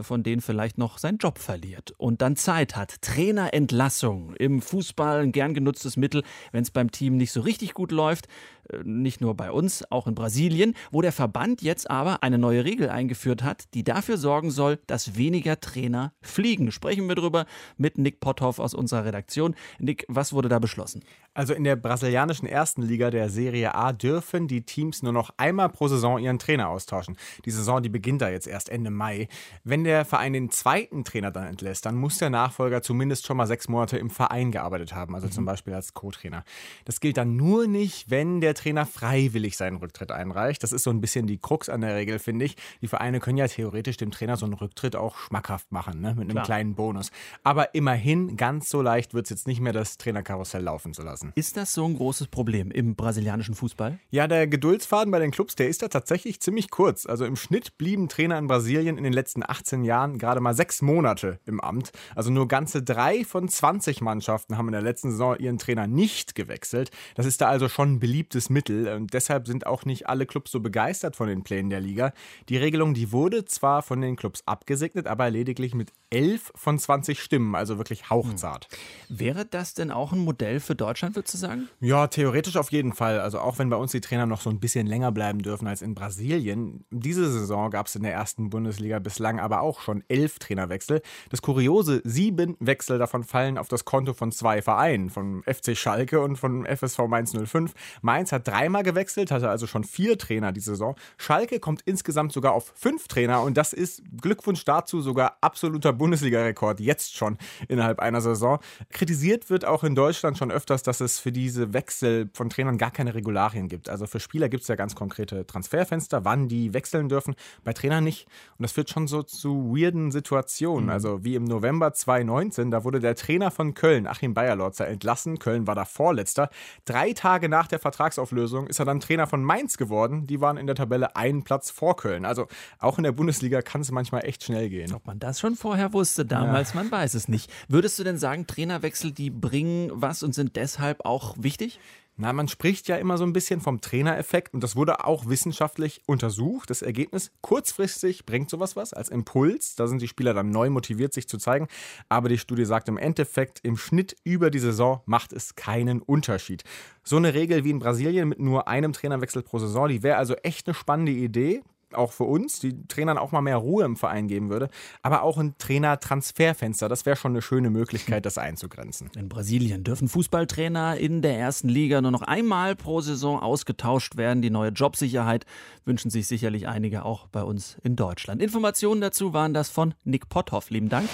von 0.00 0.22
denen 0.22 0.40
vielleicht 0.40 0.78
noch 0.78 0.98
seinen 0.98 1.18
Job 1.18 1.38
verliert 1.38 1.92
und 1.98 2.22
dann 2.22 2.36
Zeit 2.36 2.76
hat. 2.76 3.00
Trainerentlassung 3.02 4.34
im 4.36 4.62
Fußball 4.62 5.20
ein 5.20 5.32
gern 5.32 5.54
genutztes 5.54 5.96
Mittel, 5.96 6.22
wenn 6.52 6.62
es 6.62 6.70
beim 6.70 6.90
Team 6.90 7.16
nicht 7.16 7.32
so 7.32 7.40
richtig 7.40 7.74
gut 7.74 7.92
läuft. 7.92 8.28
Äh, 8.70 8.78
nicht 8.84 9.20
nur 9.20 9.34
bei 9.34 9.50
uns, 9.50 9.90
auch 9.90 10.06
in 10.06 10.14
Brasilien, 10.14 10.74
wo 10.90 11.02
der 11.02 11.12
Verband 11.12 11.62
jetzt 11.62 11.90
aber 11.90 12.22
eine 12.22 12.38
neue 12.38 12.64
Regel 12.64 12.88
eingeführt 12.88 13.42
hat, 13.42 13.64
die 13.74 13.84
dafür 13.84 14.16
sorgen 14.16 14.50
soll, 14.50 14.78
dass 14.86 15.16
weniger 15.16 15.60
Trainer 15.60 16.12
fliegen. 16.20 16.70
Sprechen 16.72 17.08
wir 17.08 17.14
darüber 17.14 17.46
mit 17.76 17.98
Nick 17.98 18.20
Potthoff 18.20 18.58
aus 18.58 18.74
unserer 18.74 19.04
Redaktion. 19.04 19.54
Nick, 19.78 20.04
was 20.08 20.32
wurde 20.32 20.48
da 20.48 20.58
beschlossen? 20.58 21.02
Also 21.34 21.52
in 21.52 21.64
der 21.64 21.76
brasilianischen 21.76 22.48
ersten 22.48 22.82
Liga 22.82 23.10
der 23.10 23.28
Serie 23.28 23.74
A 23.74 23.92
dürfen 23.92 24.48
die 24.48 24.62
Teams 24.62 25.02
nur 25.02 25.12
noch 25.12 25.30
einmal 25.36 25.68
pro 25.68 25.86
Saison 25.86 26.18
ihren 26.18 26.38
Trainer 26.38 26.68
austauschen. 26.68 27.16
Die 27.44 27.50
Saison, 27.50 27.82
die 27.82 27.90
beginnt 27.90 28.22
da 28.22 28.30
jetzt 28.30 28.46
erst 28.46 28.70
Ende 28.70 28.90
Mai. 28.90 29.28
Wenn 29.62 29.84
der 29.86 30.04
Verein 30.04 30.32
den 30.32 30.50
zweiten 30.50 31.04
Trainer 31.04 31.30
dann 31.30 31.46
entlässt, 31.46 31.86
dann 31.86 31.96
muss 31.96 32.18
der 32.18 32.30
Nachfolger 32.30 32.82
zumindest 32.82 33.26
schon 33.26 33.36
mal 33.36 33.46
sechs 33.46 33.68
Monate 33.68 33.96
im 33.98 34.10
Verein 34.10 34.52
gearbeitet 34.52 34.94
haben, 34.94 35.14
also 35.14 35.26
mhm. 35.26 35.32
zum 35.32 35.44
Beispiel 35.44 35.74
als 35.74 35.94
Co-Trainer. 35.94 36.44
Das 36.84 37.00
gilt 37.00 37.16
dann 37.16 37.36
nur 37.36 37.66
nicht, 37.66 38.10
wenn 38.10 38.40
der 38.40 38.54
Trainer 38.54 38.86
freiwillig 38.86 39.56
seinen 39.56 39.76
Rücktritt 39.76 40.12
einreicht. 40.12 40.62
Das 40.62 40.72
ist 40.72 40.82
so 40.82 40.90
ein 40.90 41.00
bisschen 41.00 41.26
die 41.26 41.38
Krux 41.38 41.68
an 41.68 41.80
der 41.80 41.94
Regel, 41.94 42.18
finde 42.18 42.44
ich. 42.44 42.56
Die 42.82 42.88
Vereine 42.88 43.20
können 43.20 43.38
ja 43.38 43.48
theoretisch 43.48 43.96
dem 43.96 44.10
Trainer 44.10 44.36
so 44.36 44.44
einen 44.44 44.54
Rücktritt 44.54 44.96
auch 44.96 45.16
schmackhaft 45.16 45.72
machen, 45.72 46.00
ne? 46.00 46.10
mit 46.10 46.24
einem 46.24 46.30
Klar. 46.30 46.44
kleinen 46.44 46.74
Bonus. 46.74 47.10
Aber 47.42 47.74
immerhin, 47.74 48.36
ganz 48.36 48.68
so 48.68 48.82
leicht 48.82 49.14
wird 49.14 49.26
es 49.26 49.30
jetzt 49.30 49.46
nicht 49.46 49.60
mehr, 49.60 49.72
das 49.72 49.98
Trainerkarussell 49.98 50.62
laufen 50.62 50.94
zu 50.94 51.02
lassen. 51.02 51.32
Ist 51.34 51.56
das 51.56 51.72
so 51.72 51.84
ein 51.84 51.96
großes 51.96 52.28
Problem 52.28 52.70
im 52.70 52.94
brasilianischen 52.94 53.54
Fußball? 53.54 53.98
Ja, 54.10 54.26
der 54.26 54.46
Geduldsfaden 54.46 55.10
bei 55.10 55.18
den 55.18 55.30
Clubs, 55.30 55.54
der 55.54 55.68
ist 55.68 55.82
da 55.82 55.88
tatsächlich 55.88 56.40
ziemlich 56.40 56.70
kurz. 56.70 57.06
Also 57.06 57.24
im 57.24 57.36
Schnitt 57.36 57.78
blieben 57.78 58.08
Trainer 58.08 58.38
in 58.38 58.46
Brasilien 58.46 58.98
in 58.98 59.04
den 59.04 59.12
letzten 59.12 59.42
18 59.42 59.75
Jahren 59.84 60.18
gerade 60.18 60.40
mal 60.40 60.54
sechs 60.54 60.82
Monate 60.82 61.40
im 61.46 61.60
Amt. 61.60 61.92
Also 62.14 62.30
nur 62.30 62.48
ganze 62.48 62.82
drei 62.82 63.24
von 63.24 63.48
20 63.48 64.00
Mannschaften 64.00 64.56
haben 64.56 64.68
in 64.68 64.72
der 64.72 64.82
letzten 64.82 65.10
Saison 65.10 65.36
ihren 65.38 65.58
Trainer 65.58 65.86
nicht 65.86 66.34
gewechselt. 66.34 66.90
Das 67.14 67.26
ist 67.26 67.40
da 67.40 67.48
also 67.48 67.68
schon 67.68 67.94
ein 67.94 67.98
beliebtes 68.00 68.50
Mittel 68.50 68.88
und 68.94 69.12
deshalb 69.12 69.46
sind 69.46 69.66
auch 69.66 69.84
nicht 69.84 70.08
alle 70.08 70.26
Clubs 70.26 70.50
so 70.50 70.60
begeistert 70.60 71.16
von 71.16 71.28
den 71.28 71.44
Plänen 71.44 71.70
der 71.70 71.80
Liga. 71.80 72.12
Die 72.48 72.56
Regelung, 72.56 72.94
die 72.94 73.12
wurde 73.12 73.44
zwar 73.44 73.82
von 73.82 74.00
den 74.00 74.16
Clubs 74.16 74.42
abgesegnet, 74.46 75.06
aber 75.06 75.30
lediglich 75.30 75.74
mit 75.74 75.92
11 76.10 76.52
von 76.54 76.78
20 76.78 77.20
Stimmen, 77.20 77.54
also 77.54 77.78
wirklich 77.78 78.10
hauchzart. 78.10 78.68
Hm. 79.08 79.18
Wäre 79.18 79.44
das 79.44 79.74
denn 79.74 79.90
auch 79.90 80.12
ein 80.12 80.20
Modell 80.20 80.60
für 80.60 80.74
Deutschland, 80.74 81.16
würdest 81.16 81.34
du 81.34 81.38
sagen? 81.38 81.68
Ja, 81.80 82.06
theoretisch 82.06 82.56
auf 82.56 82.70
jeden 82.70 82.92
Fall. 82.92 83.20
Also 83.20 83.40
auch 83.40 83.58
wenn 83.58 83.70
bei 83.70 83.76
uns 83.76 83.92
die 83.92 84.00
Trainer 84.00 84.26
noch 84.26 84.40
so 84.40 84.50
ein 84.50 84.60
bisschen 84.60 84.86
länger 84.86 85.12
bleiben 85.12 85.40
dürfen 85.42 85.66
als 85.66 85.82
in 85.82 85.94
Brasilien. 85.94 86.84
Diese 86.90 87.30
Saison 87.30 87.70
gab 87.70 87.86
es 87.86 87.96
in 87.96 88.02
der 88.02 88.12
ersten 88.12 88.50
Bundesliga 88.50 88.98
bislang 88.98 89.40
aber 89.40 89.55
auch 89.60 89.80
schon 89.80 90.04
elf 90.08 90.38
Trainerwechsel. 90.38 91.02
Das 91.30 91.42
Kuriose, 91.42 92.00
sieben 92.04 92.56
Wechsel 92.60 92.98
davon 92.98 93.24
fallen 93.24 93.58
auf 93.58 93.68
das 93.68 93.84
Konto 93.84 94.12
von 94.14 94.32
zwei 94.32 94.62
Vereinen, 94.62 95.10
von 95.10 95.42
FC 95.42 95.76
Schalke 95.76 96.20
und 96.20 96.36
von 96.36 96.66
FSV 96.66 96.98
Mainz 97.08 97.32
05. 97.32 97.72
Mainz 98.02 98.32
hat 98.32 98.46
dreimal 98.46 98.82
gewechselt, 98.82 99.30
hatte 99.30 99.48
also 99.48 99.66
schon 99.66 99.84
vier 99.84 100.18
Trainer 100.18 100.52
diese 100.52 100.72
Saison. 100.72 100.96
Schalke 101.18 101.60
kommt 101.60 101.82
insgesamt 101.84 102.32
sogar 102.32 102.52
auf 102.52 102.72
fünf 102.74 103.08
Trainer 103.08 103.42
und 103.42 103.56
das 103.56 103.72
ist 103.72 104.02
Glückwunsch 104.20 104.64
dazu 104.64 105.00
sogar 105.00 105.38
absoluter 105.40 105.92
Bundesliga-Rekord 105.92 106.80
jetzt 106.80 107.16
schon 107.16 107.38
innerhalb 107.68 108.00
einer 108.00 108.20
Saison. 108.20 108.58
Kritisiert 108.90 109.50
wird 109.50 109.64
auch 109.64 109.84
in 109.84 109.94
Deutschland 109.94 110.38
schon 110.38 110.50
öfters, 110.50 110.82
dass 110.82 111.00
es 111.00 111.18
für 111.18 111.32
diese 111.32 111.72
Wechsel 111.72 112.30
von 112.32 112.50
Trainern 112.50 112.78
gar 112.78 112.90
keine 112.90 113.14
Regularien 113.14 113.68
gibt. 113.68 113.88
Also 113.88 114.06
für 114.06 114.20
Spieler 114.20 114.48
gibt 114.48 114.62
es 114.62 114.68
ja 114.68 114.74
ganz 114.74 114.94
konkrete 114.94 115.46
Transferfenster, 115.46 116.24
wann 116.24 116.48
die 116.48 116.74
wechseln 116.74 117.08
dürfen, 117.08 117.34
bei 117.64 117.72
Trainern 117.72 118.04
nicht. 118.04 118.26
Und 118.58 118.62
das 118.62 118.72
führt 118.72 118.90
schon 118.90 119.06
so 119.06 119.22
zu 119.22 119.45
zu 119.46 119.76
weirden 119.76 120.10
Situationen. 120.10 120.86
Mhm. 120.86 120.90
Also 120.90 121.22
wie 121.22 121.36
im 121.36 121.44
November 121.44 121.92
2019, 121.92 122.72
da 122.72 122.82
wurde 122.82 122.98
der 122.98 123.14
Trainer 123.14 123.52
von 123.52 123.74
Köln, 123.74 124.08
Achim 124.08 124.34
Bayerlotzer, 124.34 124.88
entlassen. 124.88 125.38
Köln 125.38 125.68
war 125.68 125.76
da 125.76 125.84
Vorletzter. 125.84 126.50
Drei 126.84 127.12
Tage 127.12 127.48
nach 127.48 127.68
der 127.68 127.78
Vertragsauflösung 127.78 128.66
ist 128.66 128.80
er 128.80 128.86
dann 128.86 128.98
Trainer 128.98 129.28
von 129.28 129.44
Mainz 129.44 129.76
geworden. 129.76 130.26
Die 130.26 130.40
waren 130.40 130.56
in 130.56 130.66
der 130.66 130.74
Tabelle 130.74 131.14
einen 131.14 131.44
Platz 131.44 131.70
vor 131.70 131.94
Köln. 131.94 132.24
Also 132.24 132.48
auch 132.80 132.98
in 132.98 133.04
der 133.04 133.12
Bundesliga 133.12 133.62
kann 133.62 133.82
es 133.82 133.92
manchmal 133.92 134.24
echt 134.24 134.42
schnell 134.42 134.68
gehen. 134.68 134.92
Ob 134.92 135.06
man 135.06 135.20
das 135.20 135.38
schon 135.38 135.54
vorher 135.54 135.92
wusste 135.92 136.26
damals, 136.26 136.74
ja. 136.74 136.80
man 136.80 136.90
weiß 136.90 137.14
es 137.14 137.28
nicht. 137.28 137.48
Würdest 137.68 138.00
du 138.00 138.02
denn 138.02 138.18
sagen, 138.18 138.48
Trainerwechsel, 138.48 139.12
die 139.12 139.30
bringen 139.30 139.92
was 139.94 140.24
und 140.24 140.34
sind 140.34 140.56
deshalb 140.56 141.04
auch 141.04 141.36
wichtig? 141.38 141.78
Na, 142.18 142.32
man 142.32 142.48
spricht 142.48 142.88
ja 142.88 142.96
immer 142.96 143.18
so 143.18 143.24
ein 143.24 143.34
bisschen 143.34 143.60
vom 143.60 143.82
Trainereffekt 143.82 144.54
und 144.54 144.62
das 144.62 144.74
wurde 144.74 145.04
auch 145.04 145.28
wissenschaftlich 145.28 146.00
untersucht. 146.06 146.70
Das 146.70 146.80
Ergebnis, 146.80 147.30
kurzfristig 147.42 148.24
bringt 148.24 148.48
sowas 148.48 148.74
was 148.74 148.94
als 148.94 149.10
Impuls. 149.10 149.74
Da 149.76 149.86
sind 149.86 150.00
die 150.00 150.08
Spieler 150.08 150.32
dann 150.32 150.48
neu 150.48 150.70
motiviert, 150.70 151.12
sich 151.12 151.28
zu 151.28 151.36
zeigen. 151.36 151.68
Aber 152.08 152.30
die 152.30 152.38
Studie 152.38 152.64
sagt 152.64 152.88
im 152.88 152.96
Endeffekt, 152.96 153.60
im 153.62 153.76
Schnitt 153.76 154.16
über 154.24 154.50
die 154.50 154.60
Saison 154.60 155.02
macht 155.04 155.34
es 155.34 155.56
keinen 155.56 156.00
Unterschied. 156.00 156.64
So 157.04 157.18
eine 157.18 157.34
Regel 157.34 157.64
wie 157.64 157.70
in 157.70 157.80
Brasilien 157.80 158.30
mit 158.30 158.40
nur 158.40 158.66
einem 158.66 158.94
Trainerwechsel 158.94 159.42
pro 159.42 159.58
Saison, 159.58 159.88
die 159.88 160.02
wäre 160.02 160.16
also 160.16 160.36
echt 160.36 160.66
eine 160.66 160.74
spannende 160.74 161.12
Idee 161.12 161.62
auch 161.92 162.12
für 162.12 162.24
uns, 162.24 162.58
die 162.60 162.86
Trainern 162.88 163.18
auch 163.18 163.32
mal 163.32 163.40
mehr 163.40 163.56
Ruhe 163.56 163.84
im 163.84 163.96
Verein 163.96 164.28
geben 164.28 164.48
würde, 164.48 164.68
aber 165.02 165.22
auch 165.22 165.38
ein 165.38 165.56
Trainer-Transferfenster. 165.58 166.88
Das 166.88 167.06
wäre 167.06 167.16
schon 167.16 167.32
eine 167.32 167.42
schöne 167.42 167.70
Möglichkeit, 167.70 168.26
das 168.26 168.38
einzugrenzen. 168.38 169.10
In 169.16 169.28
Brasilien 169.28 169.84
dürfen 169.84 170.08
Fußballtrainer 170.08 170.96
in 170.96 171.22
der 171.22 171.38
ersten 171.38 171.68
Liga 171.68 172.00
nur 172.00 172.10
noch 172.10 172.22
einmal 172.22 172.76
pro 172.76 173.00
Saison 173.00 173.40
ausgetauscht 173.40 174.16
werden. 174.16 174.42
Die 174.42 174.50
neue 174.50 174.70
Jobsicherheit 174.70 175.46
wünschen 175.84 176.10
sich 176.10 176.26
sicherlich 176.26 176.68
einige 176.68 177.04
auch 177.04 177.28
bei 177.28 177.42
uns 177.42 177.76
in 177.82 177.96
Deutschland. 177.96 178.42
Informationen 178.42 179.00
dazu 179.00 179.32
waren 179.32 179.54
das 179.54 179.68
von 179.68 179.94
Nick 180.04 180.28
Potthoff. 180.28 180.70
Lieben 180.70 180.88
Dank. 180.88 181.08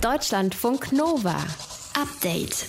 Deutschlandfunk 0.00 0.92
Nova. 0.92 1.36
Update. 1.94 2.68